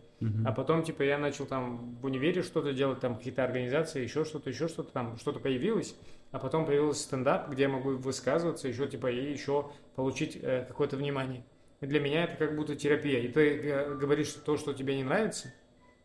[0.45, 4.49] А потом, типа, я начал там в универе что-то делать, там какие-то организации, еще что-то,
[4.49, 5.95] еще что-то, там что-то появилось,
[6.31, 10.95] а потом появился стендап, где я могу высказываться, еще, типа, и еще получить э, какое-то
[10.97, 11.43] внимание.
[11.81, 13.19] И для меня это как будто терапия.
[13.19, 15.53] И ты э, говоришь то, что тебе не нравится,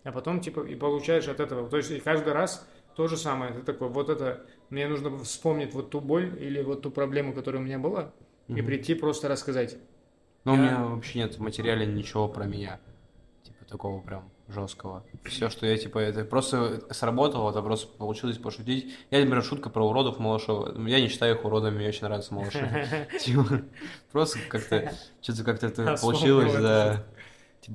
[0.03, 1.69] а потом, типа, и получаешь от этого.
[1.69, 3.53] То есть, и каждый раз то же самое.
[3.53, 7.63] Ты такой, вот это, мне нужно вспомнить вот ту боль или вот ту проблему, которая
[7.63, 8.13] у меня была,
[8.49, 8.67] и Мгм.
[8.67, 9.77] прийти просто рассказать.
[10.45, 12.81] Но у Я- меня вообще нет в материале ничего про меня.
[13.43, 15.05] Типа, такого прям жесткого.
[15.25, 18.95] Все, что я, типа, это просто сработало, это просто получилось пошутить.
[19.11, 20.77] Я, например, шутка про уродов малышов.
[20.87, 23.09] Я не считаю их уродами, мне очень нравятся малыши.
[23.21, 23.63] Типа,
[24.13, 27.05] просто как-то, что-то как-то это получилось, да.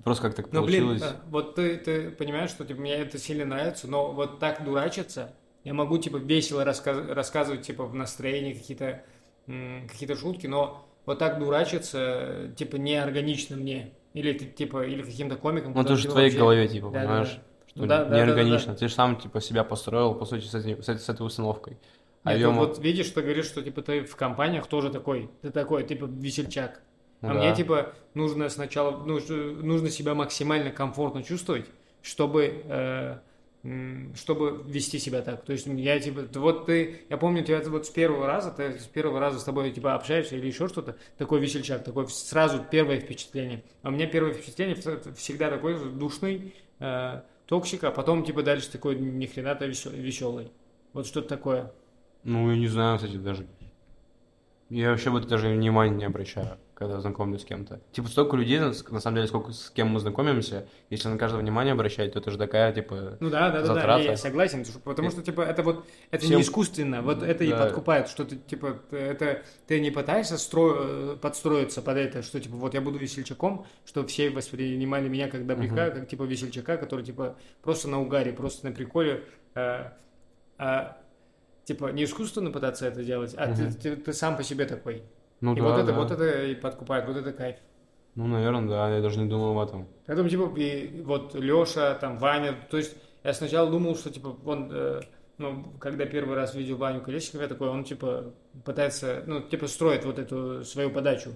[0.03, 1.01] Просто как так ну, получилось.
[1.01, 5.33] Блин, вот ты, ты понимаешь, что типа, мне это сильно нравится, но вот так дурачиться,
[5.63, 9.03] я могу, типа, весело рассказ- рассказывать, типа, в настроении какие-то
[9.45, 13.91] какие-то шутки, но вот так дурачиться, типа, неорганично мне.
[14.13, 15.73] Или ты, типа, или каким-то комиком.
[15.73, 16.39] Ну, это же в твоей вообще...
[16.39, 17.29] голове, типа, да, понимаешь?
[17.29, 18.57] Да, Что ну, да, неорганично.
[18.57, 18.79] Да, да, да.
[18.79, 21.77] Ты же сам, типа, себя построил, по сути, с, этим, с, с этой установкой.
[22.23, 25.29] А Нет, вот, вот видишь, ты говоришь, что, типа, ты в компаниях тоже такой.
[25.41, 26.81] Ты такой, типа, весельчак.
[27.21, 27.33] А да.
[27.33, 29.19] мне, типа, нужно сначала, ну,
[29.63, 31.65] нужно себя максимально комфортно чувствовать,
[32.01, 32.63] чтобы...
[32.65, 33.17] Э,
[34.13, 35.43] чтобы вести себя так.
[35.43, 38.85] То есть я типа, вот ты, я помню тебя вот с первого раза, ты с
[38.85, 43.63] первого раза с тобой типа общаешься или еще что-то, такой весельчак, такой сразу первое впечатление.
[43.81, 48.99] А у меня первое впечатление всегда такой душный, э, toxic, а потом типа дальше такой
[48.99, 50.51] ни хрена-то веселый.
[50.93, 51.71] Вот что-то такое.
[52.23, 53.47] Ну, я не знаю, кстати, даже.
[54.69, 57.79] Я вообще вот даже внимания не обращаю когда знакомлюсь с кем-то.
[57.93, 61.71] Типа столько людей, на самом деле, сколько с кем мы знакомимся, если на каждого внимание
[61.71, 63.87] обращать, то это же такая, типа, Ну да, да, затрата.
[63.87, 66.35] да, я, я согласен, потому что, типа, это вот, это Всем...
[66.35, 67.45] не искусственно, вот это да.
[67.45, 71.15] и подкупает, что ты, типа, это, ты не пытаешься стро...
[71.15, 75.87] подстроиться под это, что, типа, вот я буду весельчаком, что все воспринимали меня как добряка,
[75.87, 75.99] угу.
[75.99, 79.23] как, типа, весельчака, который, типа, просто на угаре, просто на приколе,
[79.53, 79.93] а,
[80.57, 80.97] а,
[81.63, 83.55] типа, не искусственно пытаться это делать, а угу.
[83.55, 85.03] ты, ты, ты сам по себе такой.
[85.45, 85.93] Ну, и да, вот, это, да.
[85.93, 87.57] вот это и подкупает, вот это кайф.
[88.15, 89.87] Ну, наверное, да, я даже не думал об этом.
[90.07, 94.69] Поэтому, типа, и вот Леша, там, Ваня, то есть я сначала думал, что, типа, он,
[94.71, 95.01] э,
[95.37, 98.33] ну, когда первый раз видел Ваню Колесникова, я такой, он, типа,
[98.63, 101.29] пытается, ну, типа, строит вот эту свою подачу.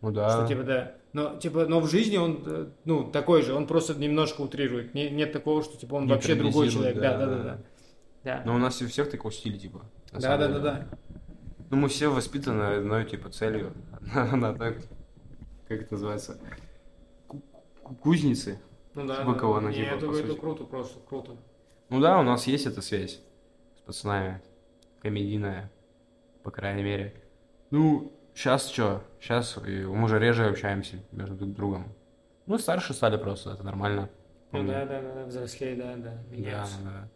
[0.00, 0.30] Ну да.
[0.30, 0.94] Что, типа, да.
[1.12, 4.94] Но, типа, но в жизни он, э, ну, такой же, он просто немножко утрирует.
[4.94, 6.96] Не, нет такого, что, типа, он не вообще другой человек.
[6.96, 7.42] Да, да, да, да.
[7.42, 7.58] да.
[8.24, 8.42] да.
[8.44, 9.82] Но у нас у всех такого стиля, типа.
[10.12, 10.88] Да, да, да, да.
[11.72, 13.72] Ну, мы все воспитаны одной, типа, целью.
[14.14, 14.76] Она так,
[15.66, 16.38] как это называется,
[18.02, 18.60] кузницы.
[18.92, 19.72] Ну да, Быкова, да.
[19.72, 21.34] Типа, это, это круто, просто круто.
[21.88, 23.22] Ну да, у нас есть эта связь
[23.78, 24.42] с пацанами,
[25.00, 25.72] комедийная,
[26.42, 27.14] по крайней мере.
[27.70, 29.02] Ну, сейчас что?
[29.18, 31.94] Сейчас мы уже реже общаемся между друг другом.
[32.44, 34.10] Ну, старше стали просто, это нормально.
[34.50, 36.76] Ну да, да, да, взрослее, да, да, меняются.
[36.84, 37.08] Да, да.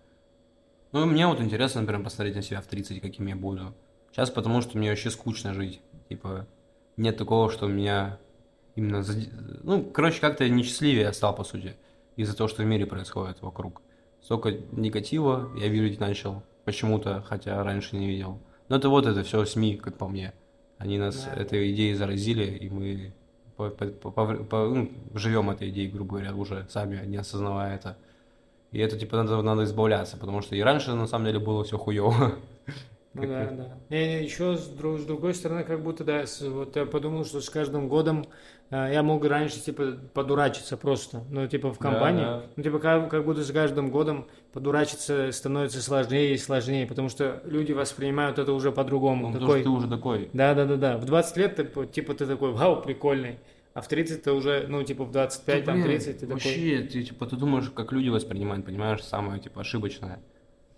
[0.93, 3.75] Ну, мне вот интересно, например, посмотреть на себя в 30, каким я буду.
[4.17, 5.83] Сейчас потому, что мне вообще скучно жить.
[6.09, 6.47] Типа,
[6.97, 8.19] нет такого, что меня
[8.75, 9.05] именно...
[9.63, 11.77] Ну, короче, как-то несчастливее я стал, по сути,
[12.17, 13.83] из-за того, что в мире происходит вокруг.
[14.23, 18.39] Столько негатива я видеть начал почему-то, хотя раньше не видел.
[18.71, 20.33] Но это вот это все СМИ, как по мне.
[20.79, 21.35] Они нас да.
[21.35, 23.13] этой идеей заразили, и мы
[23.59, 27.99] по, по, по, по, ну, живем этой идеей, грубо говоря, уже сами, не осознавая это.
[28.73, 31.77] И это, типа, надо, надо избавляться, потому что и раньше, на самом деле, было все
[31.77, 32.33] хуево.
[33.17, 33.79] Ну да, да.
[33.89, 37.41] Не, еще с, друг, с другой стороны, как будто, да, с, вот я подумал, что
[37.41, 38.27] с каждым годом
[38.71, 42.25] э, я мог раньше, типа, подурачиться просто, ну, типа, в компании.
[42.25, 42.47] Да, да.
[42.57, 47.43] Ну, типа, как, как будто с каждым годом подурачиться становится сложнее и сложнее, потому что
[47.45, 49.31] люди воспринимают это уже по-другому.
[49.31, 50.31] Ну, такой, ты уже такой.
[50.33, 50.97] Да, да, да, да.
[50.99, 53.39] В 20 лет ты, типа, ты такой, вау, прикольный.
[53.77, 56.73] А в 30 ты уже, ну, типа, в 25, да, там, 30 ты вообще, такой...
[56.73, 60.19] Вообще, ты, типа, ты думаешь, как люди воспринимают, понимаешь, самое, типа, ошибочное.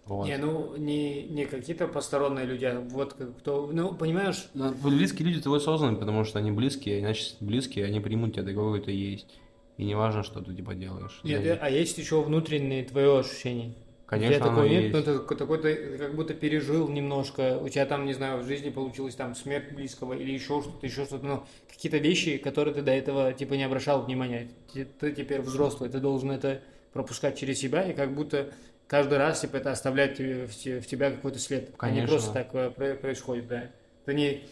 [0.09, 0.27] Вот.
[0.27, 4.49] Не, ну не, не какие-то посторонние люди, а вот кто, ну понимаешь?
[4.55, 8.81] Ну, близкие люди твой созданы, потому что они близкие, иначе близкие, они примут тебя такого,
[8.81, 9.39] ты есть.
[9.77, 11.21] И не важно, что ты типа делаешь.
[11.23, 11.55] Нет, я...
[11.61, 13.75] а есть еще внутренние твои ощущения?
[14.07, 14.95] Конечно, такого нет, есть.
[14.95, 18.71] ну ты такой ты как будто пережил немножко, у тебя там, не знаю, в жизни
[18.71, 22.93] получилась там смерть близкого или еще что-то, еще что-то, но какие-то вещи, которые ты до
[22.93, 24.49] этого типа не обращал внимания.
[24.73, 26.63] Ты, ты теперь взрослый, ты должен это
[26.95, 28.51] пропускать через себя, и как будто
[28.89, 31.71] каждый раз типа это оставляет в, в тебя какой-то след.
[31.77, 31.87] Конечно.
[31.87, 33.71] А не просто так э, происходит, да.
[34.05, 34.43] Это не,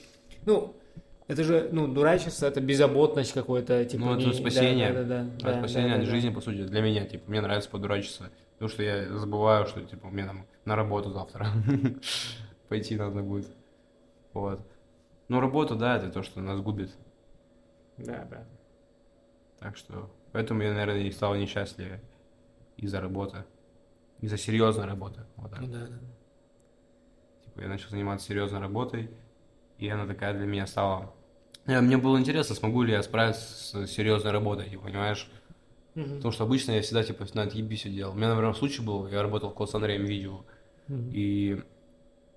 [0.45, 0.77] ну,
[1.27, 4.05] это же, ну, дурачество, это беззаботность какой-то, типа.
[4.05, 4.33] Ну, это не...
[4.33, 4.93] спасение.
[4.93, 7.29] Да, да, да, да, это спасение да, от да, жизни, по сути, для меня, типа,
[7.29, 8.31] мне нравится подурачиться.
[8.53, 11.49] Потому что я забываю, что, типа, мне там на работу завтра
[12.69, 13.49] пойти надо будет.
[14.33, 14.61] Вот.
[15.29, 16.91] Ну, работа, да, это то, что нас губит.
[17.99, 18.47] Да, да.
[19.59, 22.01] Так что, поэтому я, наверное, и стал несчастливее
[22.77, 23.45] из-за работы.
[24.21, 25.21] Из-за серьезной работы.
[25.37, 25.61] Вот так.
[25.61, 25.99] Ну, да, да.
[27.45, 29.11] Типа я начал заниматься серьезной работой,
[29.79, 31.13] и она такая для меня стала...
[31.67, 35.31] Я, мне было интересно, смогу ли я справиться с серьезной работой, типа, понимаешь?
[35.95, 36.17] Mm-hmm.
[36.17, 38.13] Потому что обычно я всегда, типа, на отъеби все делал.
[38.13, 40.45] У меня, например, случай был, я работал в колл-центре видео,
[40.89, 41.11] mm-hmm.
[41.13, 41.63] и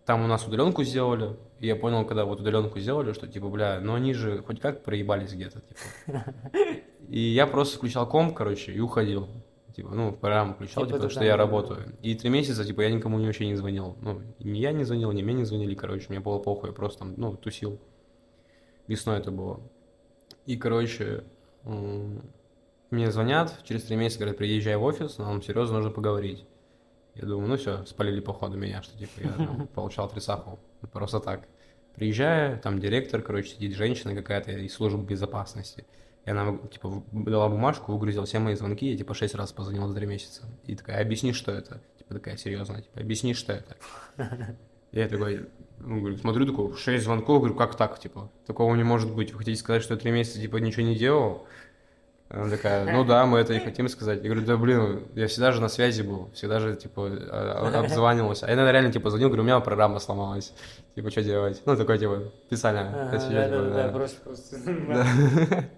[0.06, 3.80] там у нас удаленку сделали, и я понял, когда вот удаленку сделали, что типа, бля,
[3.80, 6.34] ну они же хоть как проебались где-то, типа.
[7.10, 9.28] И я просто включал комп, короче, и уходил.
[9.76, 11.96] Типа, ну, программу включал, Типа типа, ты что я да, работаю.
[12.02, 13.96] И три месяца, типа, я никому вообще не звонил.
[14.02, 17.00] Ну, ни я не звонил, ни мне не звонили, короче, мне было похуй, я просто
[17.00, 17.80] там, ну, тусил.
[18.88, 19.60] Весной это было.
[20.46, 21.24] И, короче,
[21.64, 26.46] мне звонят, через три месяца говорят, приезжай в офис, нам серьезно нужно поговорить.
[27.16, 30.60] Я думаю, ну все, спалили походу меня, что типа я там получал трясаху.
[30.92, 31.48] Просто так.
[31.96, 35.86] Приезжаю, там директор, короче, сидит женщина какая-то из службы безопасности.
[36.26, 39.96] И она, типа, дала бумажку, выгрузила все мои звонки, я, типа, шесть раз позвонил за
[39.96, 40.44] три месяца.
[40.66, 41.82] И такая, объясни, что это.
[41.98, 43.78] Типа, такая, серьезно, типа, объясни, что это.
[44.92, 45.48] Я такой,
[45.80, 49.32] ну, говорю, смотрю, такой, шесть звонков, говорю, как так, типа, такого не может быть.
[49.32, 51.48] Вы хотите сказать, что я три месяца, типа, ничего не делал?
[52.30, 54.20] Она такая, ну да, мы это и хотим сказать.
[54.24, 57.80] Я говорю, да блин, я всегда же на связи был, всегда же, типа, а- а-
[57.86, 58.46] обзванивался.
[58.46, 60.54] А я иногда реально, типа, звонил, говорю, у меня программа сломалась.
[60.94, 61.60] Типа, что делать?
[61.66, 63.10] Ну, такой, типа, специально.
[63.12, 63.92] Да-да-да, да.
[63.92, 64.20] просто,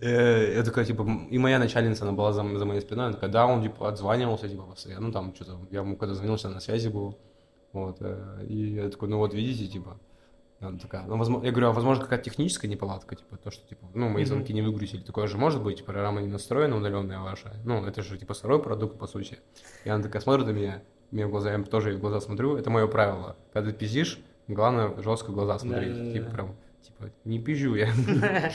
[0.00, 3.46] Я такая, типа, и моя начальница, она была за, за моей спиной, она такая, да,
[3.46, 7.16] он, типа, отзванивался, типа, постоянно, ну, там, что-то, я ему когда звонился, на связи был,
[7.72, 9.96] вот, э, и я такой, ну, вот, видите, типа,
[10.68, 13.86] она такая, ну, возможно, я говорю, а возможно, какая-то техническая неполадка, типа, то, что, типа,
[13.94, 17.84] ну, мои звонки не выгрузили, такое же может быть, программа не настроена удаленная ваша, ну,
[17.86, 19.38] это же, типа, второй продукт, по сути,
[19.84, 22.70] и она такая смотрит на меня, мне в глаза, я тоже в глаза смотрю, это
[22.70, 27.74] мое правило, когда ты пиздишь, главное, жестко в глаза смотреть, типа, прям, типа, не пизжу
[27.74, 27.88] я.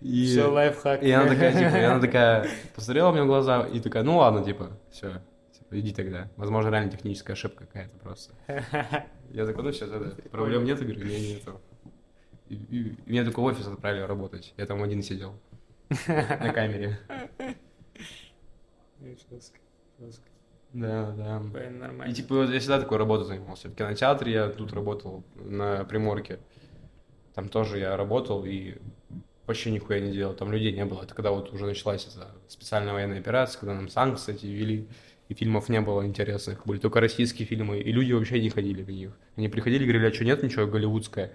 [0.00, 1.02] И- Все, лайфхак.
[1.02, 4.44] и она такая, типа, и она такая посмотрела мне в глаза и такая, ну ладно,
[4.44, 5.22] типа, все,
[5.80, 6.30] иди тогда.
[6.36, 8.34] Возможно, реально техническая ошибка какая-то просто.
[9.30, 11.60] Я такой, ну все, тогда проблем нет, я говорю, нет, нету.
[12.48, 14.54] И, и- и меня только в офис отправили работать.
[14.56, 15.34] Я там один сидел
[16.06, 16.98] на камере.
[19.00, 19.58] Жестко,
[19.98, 20.24] жестко.
[20.72, 21.38] Да, да.
[21.40, 22.10] Нормально.
[22.10, 23.68] И типа я всегда такой работой занимался.
[23.68, 26.38] В кинотеатре я тут работал на Приморке.
[27.34, 28.76] Там тоже я работал и
[29.46, 30.34] вообще нихуя не делал.
[30.34, 31.02] Там людей не было.
[31.02, 34.88] Это когда вот уже началась эта специальная военная операция, когда нам санкции эти ввели,
[35.28, 36.66] и фильмов не было интересных.
[36.66, 39.10] Были только российские фильмы, и люди вообще не ходили в них.
[39.36, 41.32] Они приходили, говорили, а что, нет ничего голливудское?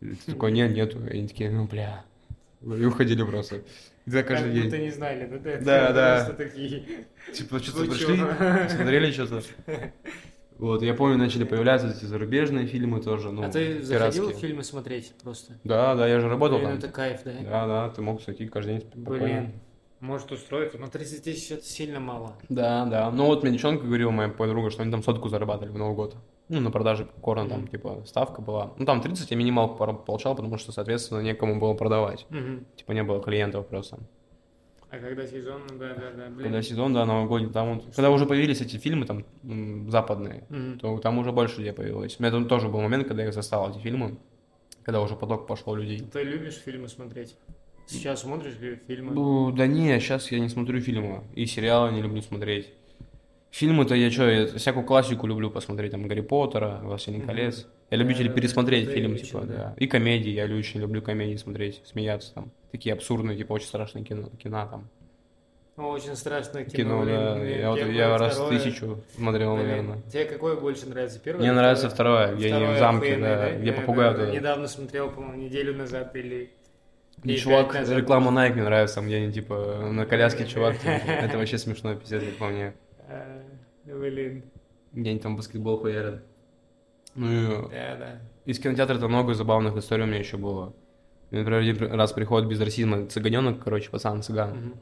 [0.00, 0.98] И ты такой, нет, нету.
[1.06, 2.04] И они такие, ну, бля.
[2.62, 3.62] И уходили просто.
[4.06, 4.84] И так каждый Как будто день.
[4.86, 5.38] не знали, да?
[5.38, 6.24] Да, Да, да.
[6.26, 6.82] Просто такие.
[7.32, 8.16] Типа, что-то пришли,
[8.68, 9.42] смотрели что-то.
[10.58, 14.48] Вот, я помню, начали появляться эти зарубежные фильмы тоже, ну, А ты заходил пиратские.
[14.48, 15.54] фильмы смотреть просто?
[15.64, 16.78] Да, да, я же работал Блин, там.
[16.78, 17.32] это кайф, да?
[17.42, 19.24] Да, да, ты мог зайти каждый день спокойно.
[19.24, 19.52] Блин,
[20.00, 22.36] может устроиться, но 30 тысяч это сильно мало.
[22.48, 23.10] Да, да.
[23.10, 26.16] Ну вот мне девчонка говорила, моя подруга, что они там сотку зарабатывали в Новый год.
[26.48, 28.72] Ну, на продаже корна там, типа, ставка была.
[28.76, 32.26] Ну, там 30 я минималку получал, потому что, соответственно, некому было продавать.
[32.30, 32.66] Мгм.
[32.74, 34.00] Типа, не было клиентов просто.
[34.90, 36.42] А когда сезон, да, да, да, блин.
[36.42, 39.24] Когда сезон, да, новогодний, там вот, когда уже появились эти фильмы там
[39.88, 40.78] западные, Мгм.
[40.80, 42.16] то там уже больше людей появилось.
[42.18, 44.18] У меня там тоже был момент, когда я застал эти фильмы,
[44.82, 46.00] когда уже поток пошел людей.
[46.12, 47.36] Ты любишь фильмы смотреть?
[47.90, 48.54] Сейчас смотришь
[48.86, 49.12] фильмы?
[49.12, 51.24] Ну, да не, сейчас я не смотрю фильмы.
[51.34, 52.68] И сериалы не люблю смотреть.
[53.50, 57.66] Фильмы-то я что, я всякую классику люблю посмотреть, там, Гарри Поттера, Властелин колец.
[57.90, 59.54] Я любитель Да, пересмотреть да, фильм, я типа, да.
[59.54, 59.74] да.
[59.76, 62.52] И комедии, я очень люблю комедии смотреть, смеяться там.
[62.70, 64.88] Такие абсурдные, типа, очень страшные кино, кино там.
[65.76, 67.02] О, Очень страшное кино.
[67.02, 67.34] Кино, да.
[67.36, 68.58] блин, Я, вот, я раз второе.
[68.58, 70.02] тысячу смотрел, Блин, наверное.
[70.12, 71.18] Тебе какое больше нравится?
[71.18, 71.40] Первое?
[71.40, 72.36] Мне нравится второе?
[72.36, 74.32] где они Второе в замке, да, где Я, этот.
[74.34, 76.50] Недавно смотрел, по-моему, неделю назад или...
[77.24, 81.36] И или чувак, реклама Nike мне нравится, где они, типа, на коляске чувак, типа, это
[81.36, 82.72] вообще смешно, пиздец, как по мне.
[83.08, 83.42] А,
[83.84, 84.44] Блин,
[84.92, 86.22] Где они там баскетбол хуярят.
[87.14, 88.20] Ну и да, да.
[88.44, 90.72] из кинотеатра-то много забавных историй у меня еще было.
[91.30, 94.50] Например, один раз приходит без расизма цыганенок, короче, пацан цыган.
[94.50, 94.80] Мгм.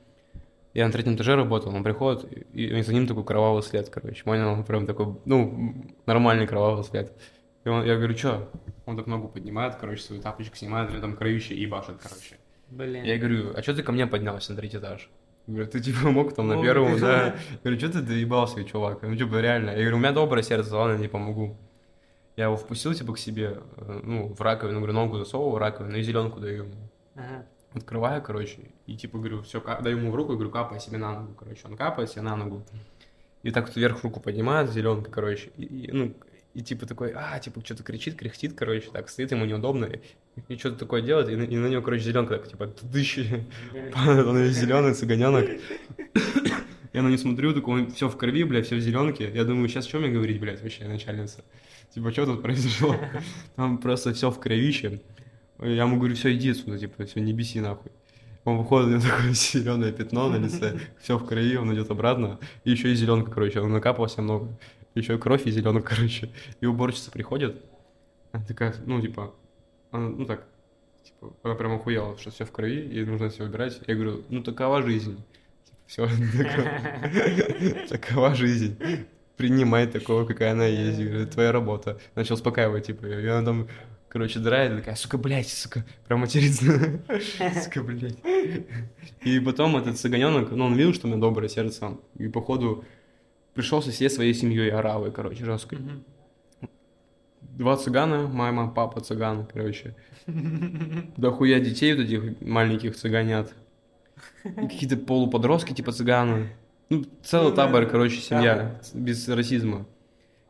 [0.75, 4.23] Я на третьем этаже работал, он приходит, и, и за ним такой кровавый след, короче.
[4.25, 4.63] Понял?
[4.65, 5.75] Прям такой, ну,
[6.07, 7.13] нормальный кровавый след.
[7.69, 8.49] И он, я говорю, что?
[8.87, 12.39] Он так ногу поднимает, короче, свою тапочку снимает, там кровище и башит, короче.
[12.71, 13.05] Блин.
[13.05, 15.11] Я говорю, а что ты ко мне поднялся на третий этаж?
[15.47, 17.37] Говорю, ты типа мог там на первом, да.
[17.63, 19.03] говорю, что ты доебался, чувак?
[19.03, 19.73] Ну, типа, реально.
[19.73, 21.59] Я говорю, у меня доброе сердце, ладно, не помогу.
[22.37, 25.99] Я его впустил, типа, к себе, э, ну, в раковину, говорю, ногу засовываю в раковину
[25.99, 26.75] и зеленку даю ему.
[27.17, 27.45] Ага.
[27.75, 31.21] Открываю, короче, и, типа, говорю, все, даю ему в руку, и говорю, капай себе на
[31.21, 31.67] ногу, короче.
[31.67, 32.63] Он капает себе на ногу.
[33.43, 36.15] И так вот вверх руку поднимает, зеленка, короче, и, и, ну,
[36.59, 40.01] и типа такой, а, типа, что-то кричит, кряхтит, короче, так, стоит ему неудобно, и,
[40.49, 43.45] и что-то такое делает, и, на- и на него, короче, зеленка так, типа, тыщи.
[43.95, 45.49] Он весь зеленый, цыганенок.
[46.93, 49.31] Я на него смотрю, такой, он все в крови, блядь, все в зеленке.
[49.33, 51.45] Я думаю, сейчас что мне говорить, блядь, вообще, начальница?
[51.95, 52.97] Типа, что тут произошло?
[53.57, 55.01] Там просто все в кровище.
[55.61, 57.93] Я ему говорю, все, иди отсюда, типа, все, не беси нахуй.
[58.45, 62.41] Он выходит, у него такое зеленое пятно на лице, все в крови, он идет обратно,
[62.65, 64.49] и еще и зеленка, короче, он накапал себе много.
[64.95, 66.31] Еще кровь и зеленок, короче.
[66.61, 67.63] И уборщица приходит,
[68.33, 69.35] она такая, ну, типа,
[69.91, 70.47] она, ну так,
[71.03, 73.81] типа, она прям охуела, что все в крови, и нужно все убирать.
[73.87, 75.23] Я говорю, ну, такова жизнь.
[75.87, 76.07] Все,
[77.89, 78.79] такова жизнь.
[79.37, 80.99] Принимай такого, какая она есть.
[80.99, 81.99] Говорю, твоя работа.
[82.15, 83.69] Начал успокаивать, типа, и она там
[84.09, 87.01] короче, драет, такая, сука, блядь, сука, прям матерится,
[87.63, 88.17] сука, блядь.
[89.23, 92.85] И потом этот цыганенок, ну, он видел, что у меня доброе сердце, и походу
[93.55, 95.79] пришел сосед своей семьей оравой, короче, жесткой.
[97.41, 99.97] Два цыгана, мама, папа цыган, короче.
[101.17, 103.53] Да хуя детей вот этих маленьких цыганят.
[104.45, 106.51] И какие-то полуподростки, типа цыганы.
[106.89, 109.87] Ну, целый ну табор, короче, семья, без расизма.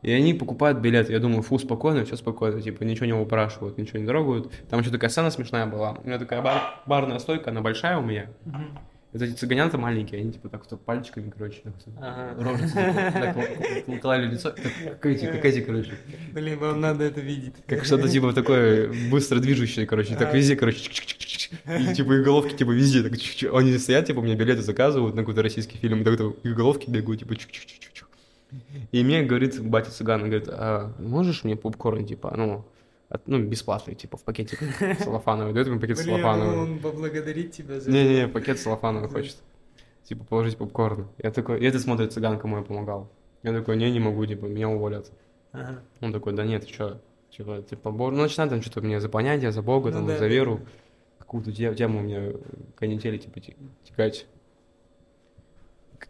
[0.01, 1.09] И они покупают билет.
[1.09, 2.61] Я думаю, фу, спокойно, все спокойно.
[2.61, 4.51] Типа, ничего не упрашивают, ничего не трогают.
[4.69, 5.97] Там еще такая сцена смешная была.
[6.03, 8.29] У меня такая бар, барная стойка, она большая у меня.
[9.11, 11.61] Вот эти цыганята маленькие, они типа так вот пальчиками, короче,
[11.99, 12.43] ага.
[12.43, 14.53] рожицы так клали лицо,
[15.01, 15.93] как эти, как эти, короче.
[16.31, 17.55] Блин, вам надо это видеть.
[17.65, 20.91] Как что-то типа такое быстро движущее, короче, так везде, короче,
[21.65, 23.13] и типа их головки типа везде, так
[23.53, 26.89] они стоят, типа, у меня билеты заказывают на какой-то российский фильм, и так их головки
[26.89, 28.05] бегают, типа, чик-чик-чик-чик.
[28.91, 32.65] И мне говорит батя цыган, говорит, а можешь мне попкорн, типа, ну,
[33.25, 34.57] ну, бесплатный, типа, в пакете
[34.99, 35.53] салофановый.
[35.53, 36.57] Дает мне пакет Блин, салофановый.
[36.57, 39.37] он поблагодарит тебя за Не-не, пакет салофановый хочет.
[40.03, 41.07] Типа, положить попкорн.
[41.17, 43.11] Я такой, и это смотрит цыган, кому я помогал.
[43.43, 45.11] Я такой, не, не могу, типа, меня уволят.
[45.51, 45.81] Ага.
[46.01, 47.01] Он такой, да нет, что,
[47.31, 48.11] типа, типа, бор...
[48.11, 50.61] ну, начинает там что-то мне за понятие, за Бога, ну, там, да, за веру.
[51.17, 52.33] Какую-то тему мне
[52.75, 53.39] канители, типа,
[53.83, 54.27] текать.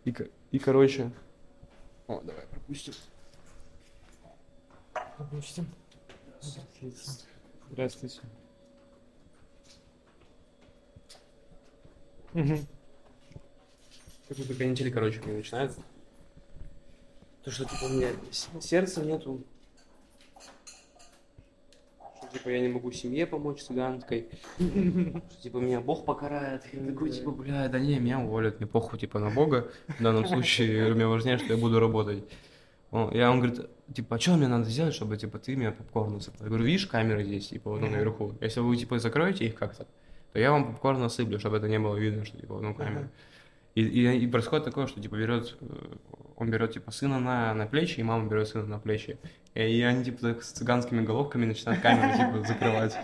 [0.05, 0.13] И,
[0.51, 1.11] и, короче,
[2.07, 2.93] о, давай пропустим.
[5.17, 5.67] Пропустим.
[6.41, 7.25] Здравствуйте.
[7.69, 8.19] Здравствуйте.
[12.33, 12.57] Угу.
[14.29, 15.81] Какой-то канитель, короче, мне начинается.
[17.43, 18.09] То, что, типа, у меня
[18.61, 19.43] сердца нету.
[21.97, 24.29] Что, типа, я не могу семье помочь цыганской.
[24.57, 26.63] Что, типа, меня Бог покарает.
[26.71, 29.71] Я такой, типа, бля, да не, меня уволят, мне похуй, типа, на Бога.
[29.87, 32.23] В данном случае, мне важнее, что я буду работать.
[32.91, 36.13] Он, я, он говорит, типа, а что мне надо сделать, чтобы, типа, ты меня попкорн
[36.13, 36.39] насыпал?
[36.41, 38.35] Я говорю, видишь, камеры здесь, типа, ну, наверху.
[38.41, 39.87] Если вы, типа, закроете их как-то,
[40.33, 43.09] то я вам попкорн насыплю, чтобы это не было видно, что, типа, ну, камера.
[43.75, 45.95] И, и, и происходит такое, что, типа, берет, э,
[46.35, 49.17] он берет, типа, сына на, на плечи, и мама берет сына на плечи.
[49.55, 52.95] И, они, типа, так, с цыганскими головками начинают камеру, типа, закрывать.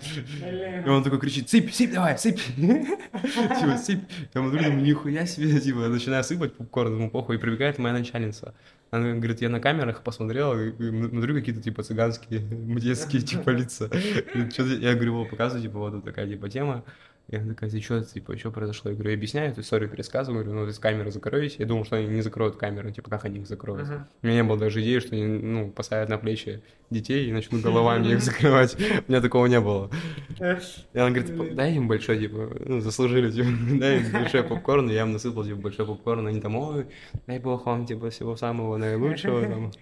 [0.84, 2.40] И он такой кричит, сыпь, сыпь давай, сыпь.
[2.40, 4.04] Типа, сыпь.
[4.32, 8.54] Я смотрю, думаю, нихуя себе, типа, начинаю сыпать попкорн, ему похуй, и прибегает моя начальница.
[8.92, 12.40] Она говорит, я на камерах посмотрела, и смотрю какие-то типа цыганские,
[12.80, 13.90] детские типа лица.
[14.34, 16.84] Я говорю, показываю, типа, вот такая типа тема.
[17.28, 18.90] И она такая, ты что, типа, что произошло?
[18.90, 21.56] Я говорю, я объясняю эту историю, пересказываю, говорю, ну, то есть камеры закроете.
[21.58, 23.88] Я думал, что они не закроют камеру, типа, как они их закроют?
[23.88, 24.02] Uh-huh.
[24.22, 27.62] У меня не было даже идеи, что они, ну, поставят на плечи детей и начнут
[27.62, 28.76] головами их закрывать.
[28.76, 29.90] У меня такого не было.
[30.38, 33.48] И она говорит, типа, дай им большой, типа, ну, заслужили, типа,
[33.80, 34.88] дай им большой попкорн.
[34.88, 36.28] Я им насыпал, типа, большой попкорн.
[36.28, 36.86] Они там, ой,
[37.26, 39.42] дай бог вам, типа, всего самого наилучшего.
[39.42, 39.72] Там.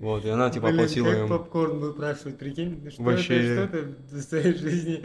[0.00, 1.28] Вот, и она, типа, оплатила им.
[1.28, 3.54] попкорн выпрашивать, прикинь, что Вообще...
[3.54, 5.02] это, что это в своей жизни?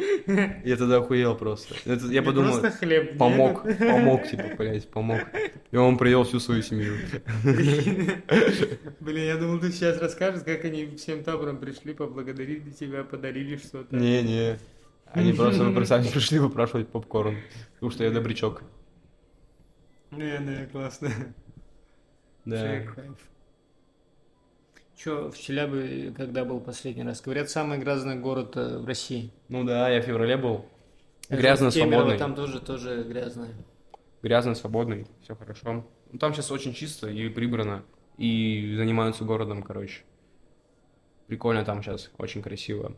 [0.64, 1.71] Я тогда охуел просто.
[1.86, 3.78] Это, я подумал, просто хлеб, помог, нет?
[3.80, 5.20] помог, типа, блядь, помог.
[5.72, 6.96] И он привел всю свою семью.
[9.00, 13.96] Блин, я думал, ты сейчас расскажешь, как они всем табором пришли, поблагодарили тебя, подарили что-то.
[13.96, 14.58] Не-не,
[15.14, 17.38] они просто сами пришли выпрашивать попкорн,
[17.76, 18.64] потому что я добрячок.
[20.12, 21.10] Не-не, классно.
[22.46, 22.84] Да.
[24.96, 27.22] Че, в Челябе, когда был последний раз?
[27.22, 29.32] Говорят, самый грязный город э, в России.
[29.50, 30.66] Ну да, я в феврале был.
[31.32, 32.18] Грязно, свободный.
[32.18, 33.48] там тоже, тоже грязно.
[34.22, 35.86] Грязно, свободный, все хорошо.
[36.12, 37.84] Ну, там сейчас очень чисто и прибрано,
[38.18, 40.02] и занимаются городом, короче.
[41.28, 42.96] Прикольно там сейчас, очень красиво.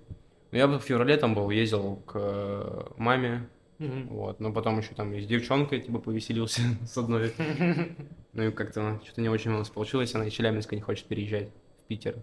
[0.51, 3.47] Но я в феврале там был, ездил к э, маме,
[3.79, 7.33] mm вот, но потом еще там и с девчонкой, типа, повеселился с одной.
[8.33, 11.49] Ну и как-то что-то не очень у нас получилось, она из Челябинска не хочет переезжать
[11.49, 12.15] в Питер.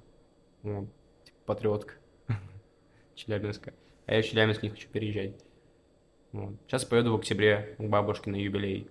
[0.65, 0.89] Вот,
[1.25, 1.95] типа, патриотка
[3.15, 3.73] Челябинска.
[4.07, 5.37] А я в Челябинск не хочу переезжать.
[6.33, 6.55] Вот.
[6.67, 8.89] Сейчас поеду в октябре к бабушке на юбилей.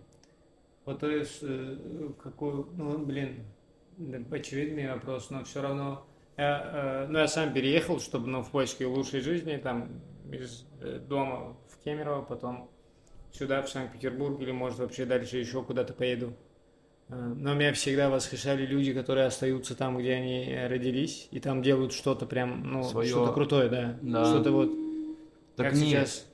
[0.86, 1.78] Вот то есть, э,
[2.22, 3.46] какой, ну, блин,
[4.32, 8.86] очевидный вопрос, но все равно, я, э, ну, я сам переехал, чтобы, ну, в поиске
[8.86, 12.70] лучшей жизни, там, из э, дома в Кемерово, потом
[13.32, 16.34] сюда, в Санкт-Петербург, или, может, вообще дальше еще куда-то поеду.
[17.08, 22.28] Но меня всегда восхищали люди, которые остаются там, где они родились, и там делают что-то
[22.28, 23.10] прям, ну, Своё...
[23.10, 23.98] что-то крутое, да.
[24.02, 24.26] да.
[24.26, 24.72] Что-то вот,
[25.56, 25.90] так как не...
[25.90, 26.29] сейчас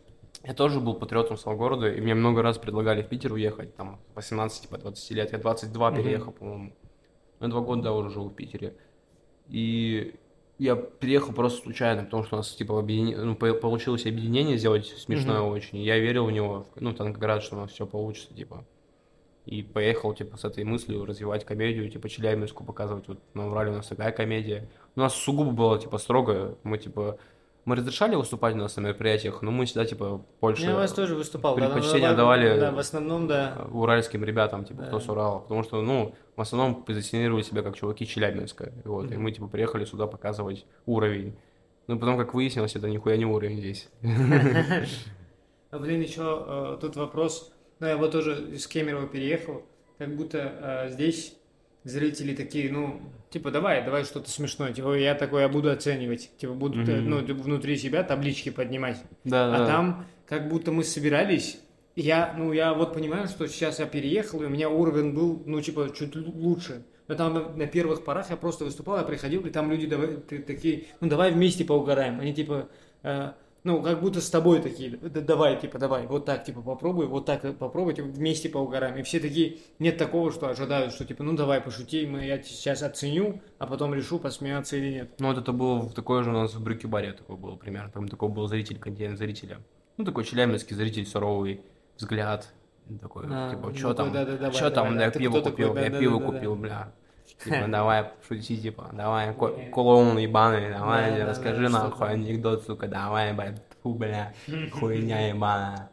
[0.46, 4.00] я тоже был патриотом своего города, и мне много раз предлагали в Питер уехать, там,
[4.14, 5.32] 18, типа, 20 лет.
[5.32, 5.96] Я 22 mm-hmm.
[5.96, 6.76] переехал, по-моему.
[7.40, 8.76] Я два года уже живу в Питере.
[9.48, 10.16] И
[10.60, 13.26] я приехал просто случайно, потому что у нас типа объедин...
[13.26, 15.52] ну, получилось объединение сделать смешное mm-hmm.
[15.52, 15.78] очень.
[15.80, 18.66] Я верил в него, ну, Танкоград, что у нас все получится, типа.
[19.46, 23.08] И поехал, типа, с этой мыслью развивать комедию, типа, Челябинску показывать.
[23.08, 24.70] Вот на Урале у нас такая комедия.
[24.96, 26.58] У нас сугубо было, типа, строго.
[26.64, 27.20] Мы, типа,
[27.66, 30.64] мы разрешали выступать у нас на мероприятиях, но мы всегда, типа, больше...
[30.64, 31.56] Я вас тоже выступал.
[31.56, 33.68] Предпочтение да, давали да, в основном, да.
[33.72, 34.88] уральским ребятам, типа, да.
[34.88, 35.40] кто с Урала.
[35.40, 38.72] Потому что, ну, в основном позиционировали себя как чуваки Челябинска.
[38.86, 39.14] Вот, mm-hmm.
[39.16, 41.36] и мы, типа, приехали сюда показывать уровень.
[41.88, 43.90] Ну, потом, как выяснилось, это нихуя не уровень здесь.
[45.72, 47.52] А, блин, еще э, тут вопрос.
[47.80, 49.64] Ну, я вот тоже из Кемерово переехал.
[49.98, 51.36] Как будто э, здесь
[51.86, 54.74] зрители такие, ну, типа, давай, давай что-то смешное.
[54.74, 56.32] Типа, я такой, я буду оценивать.
[56.38, 57.02] Типа, буду, mm-hmm.
[57.02, 59.02] ну, внутри себя таблички поднимать.
[59.24, 59.68] Да, а да.
[59.68, 61.60] там, как будто мы собирались,
[61.96, 65.62] я, ну, я вот понимаю, что сейчас я переехал, и у меня уровень был, ну,
[65.62, 66.84] типа, чуть лучше.
[67.08, 70.18] Но там на, на первых порах я просто выступал, я приходил, и там люди давай,
[70.18, 72.20] такие, ну, давай вместе поугараем.
[72.20, 72.68] Они, типа,
[73.04, 73.32] э,
[73.66, 77.26] ну, как будто с тобой такие, да, давай, типа, давай, вот так, типа, попробуй, вот
[77.26, 78.96] так попробуй, типа, вместе поугараем.
[78.96, 82.84] И все такие, нет такого, что ожидают, что, типа, ну, давай, пошути, мы, я сейчас
[82.84, 85.10] оценю, а потом решу, посмеяться или нет.
[85.18, 88.30] Ну, вот это было такое же у нас в Брюкибаре такое было примерно, там такой
[88.30, 89.58] был зритель, континент зрителя.
[89.98, 91.62] Ну, такой челябинский зритель, суровый
[91.98, 92.54] взгляд,
[93.02, 95.90] такой, а, типа, что ну, там, да, да, давай, что там, я пиво купил, я
[95.90, 96.94] пиво купил, бля.
[97.44, 99.34] Типа, давай, шути, типа, давай,
[99.72, 104.34] клоун ебаный, давай, расскажи нахуй анекдот, сука, давай, блядь фу, бля,
[104.74, 105.90] хуйня ебаная.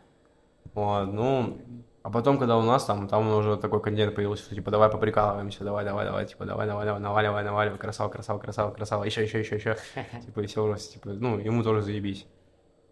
[0.74, 1.58] Вот, ну,
[2.02, 5.62] а потом, когда у нас там, там уже такой контент появился, что типа давай поприкалываемся,
[5.62, 9.40] давай, давай, давай, типа давай, давай, давай, наваливай, наваливай, красава, красава, красава, красава, еще, еще,
[9.40, 9.76] еще, еще.
[10.26, 12.26] Типа и все уже, типа, ну, ему тоже заебись.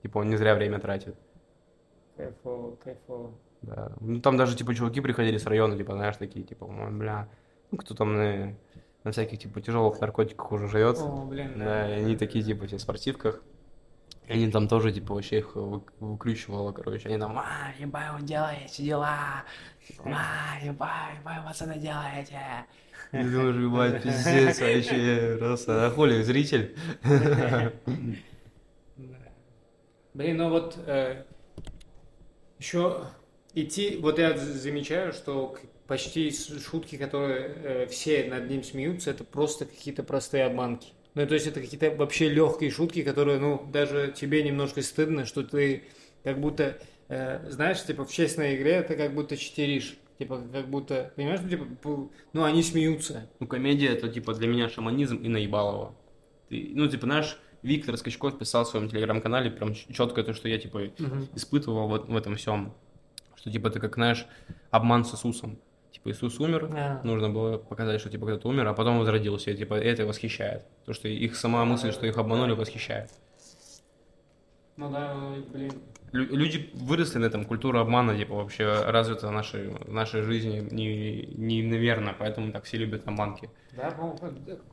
[0.03, 1.17] Типа он не зря время тратит.
[2.17, 3.33] Кайфово, кайфово.
[3.63, 3.93] Да.
[4.01, 7.29] Ну там даже типа чуваки приходили с района, типа, знаешь, такие, типа, бля,
[7.71, 8.55] ну кто там на,
[9.05, 10.99] на всяких типа тяжелых наркотиках уже живет.
[10.99, 11.65] О, блин, да.
[11.65, 13.43] Да, и они такие, типа, все в спортивках.
[14.27, 17.09] И они там тоже, типа, вообще их выкручивало, короче.
[17.09, 19.45] Они там, а, ебай, вы делаете дела.
[20.05, 22.41] А, ебай, ебай, пацаны, делаете.
[23.13, 26.77] И думаешь, ебать, пиздец, вообще, просто, а хули, зритель.
[30.15, 31.25] Блин, ну вот э,
[32.59, 33.05] еще
[33.55, 35.57] идти, вот я замечаю, что
[35.91, 40.93] почти шутки, которые э, все над ним смеются, это просто какие-то простые обманки.
[41.15, 45.43] Ну, то есть это какие-то вообще легкие шутки, которые, ну, даже тебе немножко стыдно, что
[45.43, 45.83] ты
[46.23, 46.79] как будто,
[47.09, 49.97] э, знаешь, типа в честной игре ты как будто читеришь.
[50.17, 51.67] Типа, как будто, понимаешь, ну, типа,
[52.35, 53.29] ну, они смеются.
[53.41, 55.97] Ну, комедия, это, типа, для меня шаманизм и наебалово.
[56.51, 60.59] Ты, ну, типа, знаешь, Виктор Скачков писал в своем телеграм-канале прям четко то, что я,
[60.59, 61.29] типа, угу.
[61.35, 62.75] испытывал в, в этом всем.
[63.35, 64.27] Что, типа, ты как, знаешь,
[64.71, 65.59] обман с Иисусом
[66.01, 67.01] типа Иисус умер, yeah.
[67.05, 70.65] нужно было показать, что типа кто-то умер, а потом возродился, и типа это восхищает.
[70.87, 73.11] То, что их сама мысль, что их обманули, восхищает.
[74.77, 75.15] Ну да,
[75.53, 75.73] блин,
[76.13, 81.27] люди выросли на этом, культура обмана, типа, вообще развита в нашей, в нашей жизни не,
[81.37, 83.51] не, наверное, поэтому так все любят обманки.
[83.73, 83.91] Да,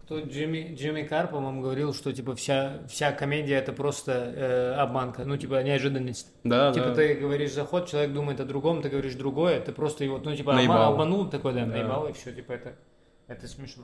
[0.04, 5.24] кто Джимми, Джимми Кар, по-моему, говорил, что, типа, вся, вся комедия это просто э, обманка,
[5.26, 6.34] ну, типа, неожиданность.
[6.44, 6.96] Да, Типа, да.
[6.96, 10.54] ты говоришь заход, человек думает о другом, ты говоришь другое, ты просто его, ну, типа,
[10.54, 10.94] наебал.
[10.94, 12.76] обманул такой, да, да, наебал, и все, типа, это,
[13.28, 13.84] это смешно.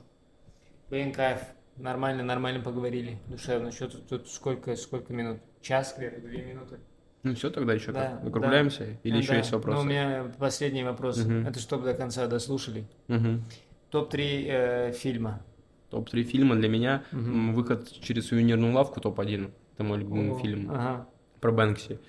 [0.89, 1.39] Блин, кайф.
[1.75, 3.71] Нормально, нормально поговорили, душевно.
[3.71, 5.39] Что тут, тут сколько, сколько минут?
[5.61, 6.79] Час, где-то, две минуты.
[7.24, 8.24] Ну все, тогда еще да, как?
[8.26, 8.86] Закругляемся?
[8.86, 8.91] Да.
[9.03, 9.38] Или еще да.
[9.38, 9.78] есть вопросы?
[9.78, 11.19] Ну, у меня последний вопрос.
[11.19, 11.32] Угу.
[11.47, 12.86] Это чтобы до конца дослушали.
[13.07, 13.39] Угу.
[13.91, 15.41] Топ-3 э, фильма.
[15.89, 17.03] Топ-3 фильма для меня.
[17.13, 17.53] Угу.
[17.53, 19.51] Выход через сувенирную лавку топ-1.
[19.74, 20.69] Это мой любимый О, фильм.
[20.69, 21.07] Ага.
[21.39, 21.99] Про Бэнкси.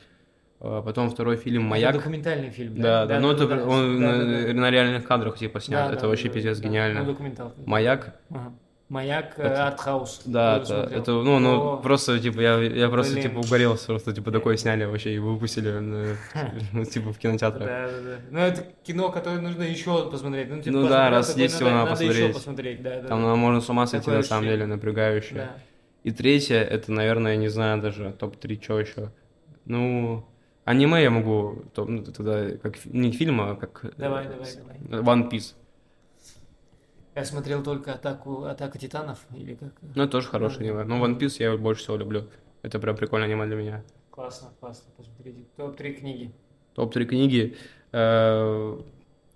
[0.61, 1.91] А, потом второй фильм «Маяк».
[1.91, 3.05] Это документальный фильм, да?
[3.05, 5.89] Да, да, но да, это да, он да, на, да, на реальных кадрах типа снят.
[5.89, 7.01] Да, это да, вообще да, пиздец да, гениально.
[7.01, 7.61] Ну, документалка.
[7.67, 8.19] «Маяк».
[8.31, 8.55] Ага.
[8.95, 10.23] Маяк э, артхаус.
[10.25, 13.25] Да, это, это, ну, ну, О, просто, типа, я, я просто, блин.
[13.25, 15.71] типа, угорелся, просто, типа, такое сняли вообще и выпустили,
[16.73, 17.67] ну, типа, в кинотеатрах.
[17.67, 18.17] Да, да, да.
[18.31, 20.49] Ну, это кино, которое нужно еще посмотреть.
[20.49, 22.35] Ну, типа, ну да, раз есть его, надо посмотреть.
[22.35, 23.09] Посмотреть, да, да.
[23.09, 23.35] Там да.
[23.35, 25.39] можно с ума сойти, на самом деле, напрягающее.
[25.39, 25.57] Да.
[26.05, 29.11] И третье, это, наверное, я не знаю даже, топ-3, что еще.
[29.65, 30.25] Ну,
[30.65, 33.87] аниме я могу, топ, ну, тогда, как, не фильм, а как...
[33.97, 34.49] Давай, давай,
[34.89, 35.03] давай.
[35.03, 35.55] One Piece.
[37.15, 39.73] Я смотрел только атаку, атака титанов или как?
[39.95, 40.85] Ну, тоже хорошее аниме.
[40.85, 42.29] Но One Piece я больше всего люблю.
[42.63, 43.85] Это прям прикольное аниме для меня.
[44.11, 44.93] Классно, классно.
[44.97, 45.45] Посмотрите.
[45.57, 46.33] Топ-3 книги.
[46.75, 47.57] Топ-3 книги.
[47.93, 48.81] Э,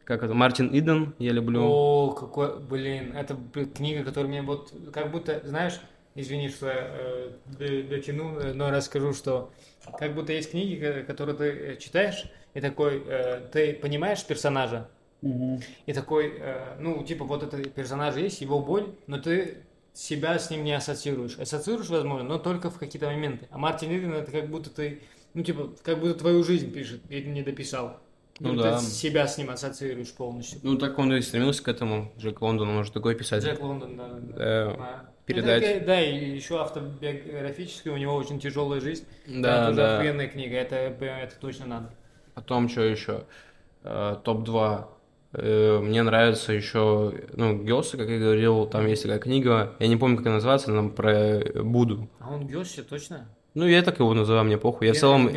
[0.05, 0.35] как это?
[0.35, 1.63] Мартин Иден я люблю.
[1.63, 3.37] О, какой, блин, это
[3.75, 5.81] книга, которая мне вот, как будто, знаешь,
[6.15, 9.53] извини, что я э, дотяну, но расскажу, что
[9.99, 12.25] как будто есть книги, которые ты э, читаешь,
[12.55, 14.89] и такой, э, ты понимаешь персонажа,
[15.23, 15.61] Угу.
[15.87, 19.59] И такой, э, ну, типа, вот этот персонаж есть, его боль, но ты
[19.93, 21.39] себя с ним не ассоциируешь.
[21.39, 23.49] Ассоциируешь, возможно, но только в какие-то моменты.
[23.51, 25.03] А Мартин Иден это как будто ты,
[25.35, 27.99] ну типа, как будто твою жизнь пишет, и не дописал.
[28.41, 28.79] Ну Или да.
[28.79, 30.61] Ты себя с ним ассоциируешь полностью.
[30.63, 32.13] Ну, так он и стремился к этому.
[32.17, 33.49] Джек Лондон, он же такой писатель.
[33.49, 34.07] Джек Лондон, да.
[34.07, 34.35] да, да.
[34.37, 35.11] Э, Да.
[35.27, 35.63] передать.
[35.65, 39.05] Это, да, и еще автобиографически, у него очень тяжелая жизнь.
[39.27, 39.97] Да, это тоже да.
[39.99, 41.91] охуенная книга, это, это точно надо.
[42.35, 43.25] Потом что еще?
[43.83, 44.87] Топ-2.
[45.33, 49.97] Э, Мне нравится еще, ну, Гёсы, как я говорил, там есть такая книга, я не
[49.97, 52.09] помню, как она называется, она про Буду.
[52.21, 53.29] А он Гёсси, точно?
[53.55, 54.87] Ну, я так его называю, мне похуй.
[54.87, 55.31] Я в целом,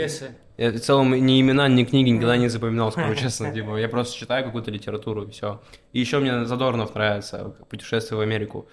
[0.57, 3.51] я в целом ни имена, ни книги никогда не запоминал, скажу честно.
[3.53, 5.61] Типа, я просто читаю какую-то литературу, и все.
[5.91, 8.67] И еще мне Задорнов нравится, «Путешествие в Америку».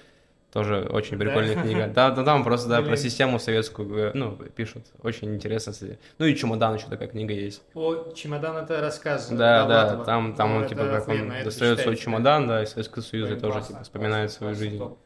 [0.53, 1.62] Тоже очень прикольная Да?
[1.62, 1.86] книга.
[1.94, 4.86] Да, да, там просто, да, про систему советскую, э, ну, пишут.
[5.03, 5.74] Очень интересно.
[6.18, 7.62] Ну, и «Чемодан» еще такая книга есть.
[7.74, 9.28] О, чемодан это рассказ.
[9.28, 10.05] Да, да, Довлатова.
[10.07, 13.40] там, там Ну, он, типа, как он достает свой чемодан, да, из Советского Союза, Блин,
[13.40, 14.78] тоже, классно, типа, вспоминает классно, свою классно, жизнь.
[14.78, 14.99] топ.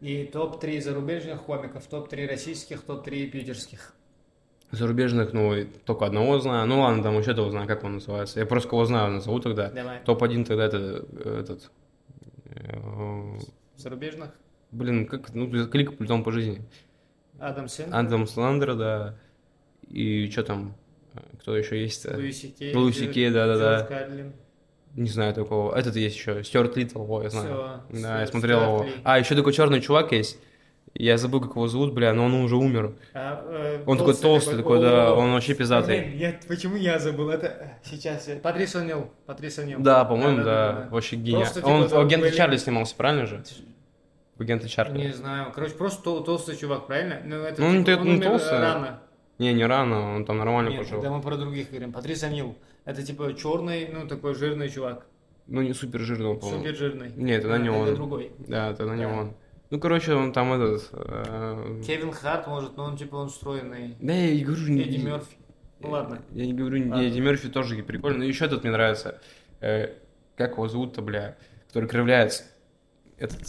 [0.00, 3.92] И топ-3 зарубежных комиков, топ-3 российских, топ-3 питерских.
[4.70, 6.66] Зарубежных, ну, только одного знаю.
[6.68, 8.38] Ну, ладно, там еще того знаю, как он называется.
[8.38, 9.68] Я просто кого знаю, назову тогда.
[9.70, 9.98] Давай.
[10.04, 11.70] Топ-1 тогда это, э, этот...
[12.46, 13.38] э,
[13.76, 14.30] Зарубежных?
[14.74, 16.60] Блин, как, ну, клик плетом по жизни.
[17.38, 19.14] Адам Сен, Адам Сландер, да.
[19.88, 20.74] И что там?
[21.40, 22.10] Кто еще есть?
[22.12, 23.84] Луи Сикей, Луи Сикей, да-да-да.
[23.84, 24.32] Карлин.
[24.96, 25.76] Не знаю такого.
[25.76, 26.42] Этот есть еще.
[26.42, 27.46] Стюарт Литтл, о, я знаю.
[27.46, 28.84] Всё, да, я Стюарт смотрел его.
[28.84, 28.90] Ли.
[29.04, 30.38] А, еще такой черный чувак есть.
[30.96, 32.94] Я забыл, как его зовут, бля, но он уже умер.
[33.14, 36.00] А, э, Он такой толстый, такой, да, О, он вообще пиздатый.
[36.00, 37.30] блин, я, почему я забыл?
[37.30, 38.28] Это э, сейчас.
[38.28, 39.08] я- Патрис О'Нил.
[39.26, 39.80] Патрис О'Нил.
[39.80, 41.40] Да, по-моему, да, вообще гениально.
[41.46, 43.42] Просто, типа, Он агенте были- Чарли снимался, правильно же?
[44.36, 44.98] В агенте Чарли.
[44.98, 45.52] Не знаю.
[45.54, 47.20] Короче, просто тол- толстый чувак, правильно?
[47.24, 48.58] Ну, это, Ну, типа, это- он ну, умер толстый.
[48.60, 49.00] рано.
[49.38, 51.00] Не, не рано, он там нормально Нет, пожил.
[51.02, 51.92] да мы про других говорим.
[51.92, 52.54] Патрис О'Нил.
[52.84, 55.06] Это типа черный, ну такой жирный чувак.
[55.46, 56.58] Ну, не супер жирный, по-моему.
[56.62, 57.12] Супер жирный.
[57.16, 57.94] Нет, тогда не это он.
[57.94, 58.32] другой.
[58.38, 59.12] Да, тогда не Да.
[59.12, 59.34] он.
[59.70, 60.88] Ну, короче, он там этот...
[60.92, 63.96] э, Кевин Харт, может, но он типа он стройный.
[64.00, 64.68] Да, я и говорю...
[64.68, 65.36] не- Эдди Мерфи.
[65.80, 66.22] Ну ладно.
[66.32, 67.04] Я не говорю, не Ладно.
[67.06, 68.18] Эдди Мерфи тоже прикольно.
[68.18, 69.20] Но еще этот мне нравится.
[69.60, 69.88] Э,
[70.36, 71.36] Как его зовут-то, бля?
[71.68, 72.44] Который кривляется.
[73.16, 73.48] Этот...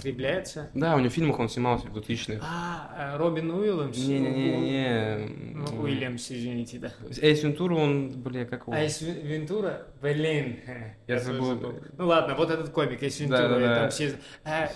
[0.00, 0.70] Кривляется.
[0.74, 2.40] Да, у него в фильмах он снимался в 2000-х.
[2.42, 3.96] А, э, Робин Уильямс.
[3.98, 5.28] Не-не-не-не.
[5.54, 6.92] Ну, Уильямс, извините, да.
[7.20, 8.74] Эйс Вентура, он, бля, как его?
[8.74, 9.86] Эйс Вен- Вентура?
[10.00, 10.60] Блин.
[10.66, 11.74] э, Я забыл.
[11.98, 14.14] Ну ладно, вот этот комик, Эйс Вентура, там все...
[14.44, 14.70] А,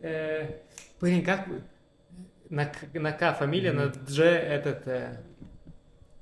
[0.00, 0.60] э,
[1.00, 1.48] блин, как...
[2.48, 4.86] На, на К фамилия, на Дж этот...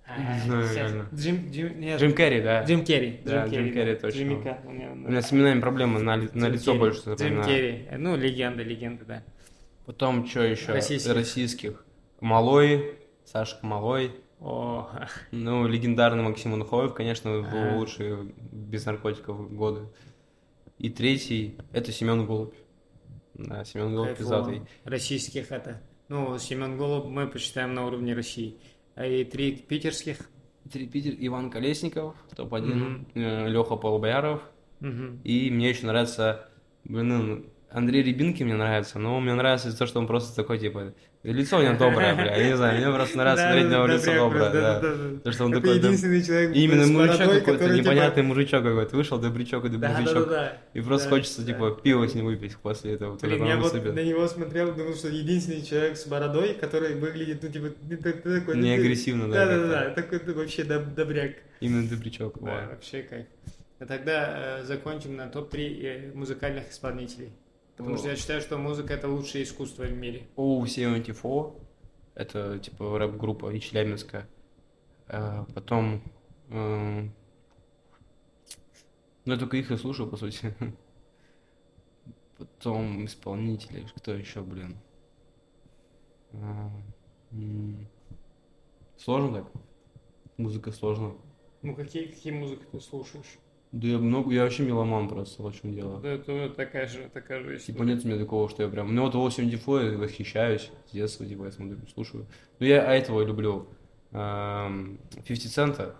[0.07, 0.77] а, Не знаю, сейчас.
[0.77, 1.09] реально.
[1.15, 2.63] Джим, Джим, нет, Джим Керри, да.
[2.65, 3.21] Джим Керри.
[3.25, 4.01] Да, Джим Керри, да.
[4.01, 4.19] точно.
[4.19, 6.79] Джимми К, у меня с именами проблемы, на, ли- на Джим лицо Керри.
[6.79, 7.45] больше Джим запоминаю.
[7.49, 7.87] Керри.
[7.91, 9.23] Э, Ну, легенда, легенда, да.
[9.87, 10.73] Потом, что еще?
[10.73, 11.15] Российских.
[11.15, 11.85] Российских.
[12.21, 12.95] Малой,
[13.25, 14.13] Сашка Малой.
[14.41, 14.89] О,
[15.31, 17.77] Ну, легендарный Максим Унхоев, конечно, был Ага.
[17.77, 19.89] лучший без наркотиков годы.
[20.79, 22.53] И третий– это Семен Голубь.
[23.35, 24.63] Да, Семен Голубь пиздатый.
[24.85, 25.81] Российских это...
[26.09, 28.59] Ну, Семен Голуб мы посчитаем на уровне России.
[28.95, 30.19] А и три питерских.
[30.73, 32.63] Три Питер, Иван Колесников, топ-1,
[33.15, 33.47] Мгм.
[33.49, 34.41] Леха Полубояров.
[34.81, 35.21] Мгм.
[35.23, 36.49] И мне еще нравится,
[36.85, 40.95] блин, Андрей Рябинки мне нравится, но мне нравится из-за того, что он просто такой, типа,
[41.33, 44.15] лицо у него доброе, бля, я не знаю, мне просто нравится смотреть на его лицо
[44.15, 44.81] доброе, да.
[44.81, 45.17] да-да-да.
[45.17, 49.19] Потому что он Это такой, единственный человек именно мужичок какой-то, типа, непонятный мужичок какой-то, вышел,
[49.19, 50.29] добрячок и Да, добрячок.
[50.29, 50.59] да, да.
[50.75, 53.17] И просто хочется, типа, пиво с ним выпить после этого.
[53.17, 57.49] Блин, я вот на него смотрел, думал, что единственный человек с бородой, который выглядит, ну,
[57.49, 58.57] типа, ты- такой...
[58.59, 60.03] Не агрессивно, да, Да, да, как-то.
[60.03, 61.33] да, такой вообще доб- добряк.
[61.61, 63.27] Именно добрячок, Да, вообще кайф.
[63.81, 67.31] А тогда э, закончим на топ-3 музыкальных исполнителей.
[67.77, 70.29] Потому что я считаю, что музыка это лучшее искусство в мире.
[70.37, 71.61] OU74,
[72.15, 74.27] это, типа, рэп-группа из Челябинска.
[75.09, 76.03] А, Потом...
[76.51, 77.13] эм,
[79.25, 80.55] Ну, я только их и слушаю, по сути.
[82.39, 84.77] Потом исполнители, кто еще, блин?
[86.33, 86.71] А,
[88.97, 89.53] Сложно так?
[90.37, 91.17] Музыка сложно.
[91.63, 93.39] Ну, какие, какие музыки ты слушаешь?
[93.75, 96.01] Да я много, я вообще меломан просто, вот в чем дело.
[96.01, 97.95] Да, это такая же, такая же Типа история.
[97.95, 98.95] нет у меня такого, что я прям...
[98.95, 102.27] Ну вот 84 я восхищаюсь с детства, типа я смотрю, слушаю.
[102.61, 103.67] Ну я а этого люблю.
[104.13, 105.97] Эм, 50 цента.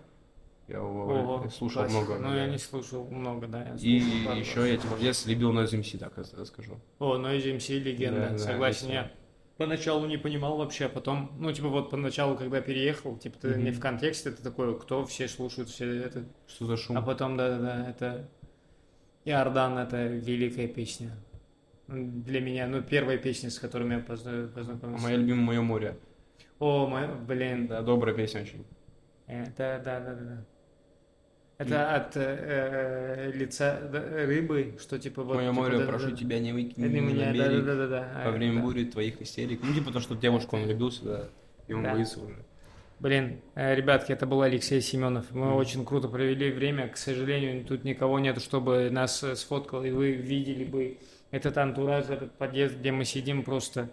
[0.69, 1.99] Я его Ого, слушал классика.
[2.01, 2.19] много.
[2.19, 2.37] Ну, да.
[2.43, 3.63] я не слушал много, да.
[3.63, 6.79] я И слушал пару еще я типа в детстве любил Noise MC, так я скажу.
[6.99, 8.85] О, Noise MC легенда, Да, да, согласен.
[8.85, 9.11] это- Я
[9.57, 13.63] поначалу не понимал вообще, а потом, ну, типа, вот поначалу, когда переехал, типа, ты Мгм.
[13.63, 16.25] не в контексте, ты такой, кто все слушают, все это.
[16.47, 16.97] Что за шум?
[16.97, 18.27] А потом, да-да-да, это...
[19.25, 21.11] Иордан— это великая песня.
[21.87, 25.03] Для меня, ну, первая песня, с которой я позна- А познакомился.
[25.03, 25.97] моя любимая «Мое море».
[26.59, 27.67] О, мой, блин.
[27.67, 28.65] Да, добрая песня очень.
[29.27, 29.45] Э,
[31.57, 35.35] Это от э, лица рыбы, что типа вот...
[35.35, 37.65] Мое типа, море, да, прошу да, тебя, не выкинь меня, на берег.
[37.65, 38.23] Да, да, да, да.
[38.25, 38.61] Во время да.
[38.61, 39.61] бури твоих истерик.
[39.63, 41.23] Ну, типа то, что девушку он влюбился, да,
[41.67, 41.93] и он да.
[41.93, 42.35] боится уже.
[42.99, 45.31] Блин, э, ребятки, это был Алексей Семенов.
[45.31, 45.55] Мы mm.
[45.55, 46.89] очень круто провели время.
[46.89, 50.97] К сожалению, тут никого нет, чтобы нас э, сфоткал, и вы видели бы
[51.31, 53.91] этот антураж, этот подъезд, где мы сидим просто Э,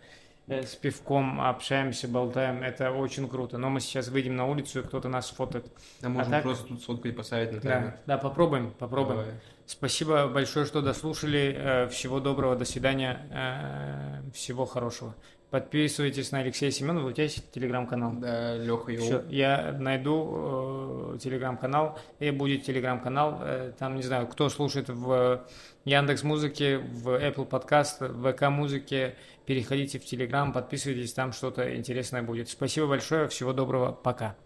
[0.61, 3.59] с пивком общаемся, болтаем, это очень круто.
[3.59, 5.65] Но мы сейчас выйдем на улицу, и кто-то нас фотит.
[6.01, 6.43] Да, можем а так...
[6.43, 7.61] просто тут сфоткать поставить на.
[7.63, 9.21] Да, да, попробуем, попробуем.
[9.21, 9.35] Давай.
[9.67, 11.57] Спасибо большое, что дослушали.
[11.59, 15.15] Э, всего доброго, до свидания, э, всего хорошего.
[15.53, 17.09] Подписывайтесь на Алексея Семенова.
[17.09, 18.13] У тебя есть телеграм-канал?
[18.15, 19.05] Да, Леха его.
[19.05, 23.39] Все, я найду э, телеграм-канал, и будет телеграм-канал.
[23.43, 25.45] Э, там, не знаю, кто слушает в
[25.85, 29.15] Яндекс Музыке, в Apple Podcast, в ВК Музыке.
[29.47, 32.49] Переходите в телеграм, подписывайтесь, там что-то интересное будет.
[32.49, 34.37] Спасибо большое, всего доброго, пока.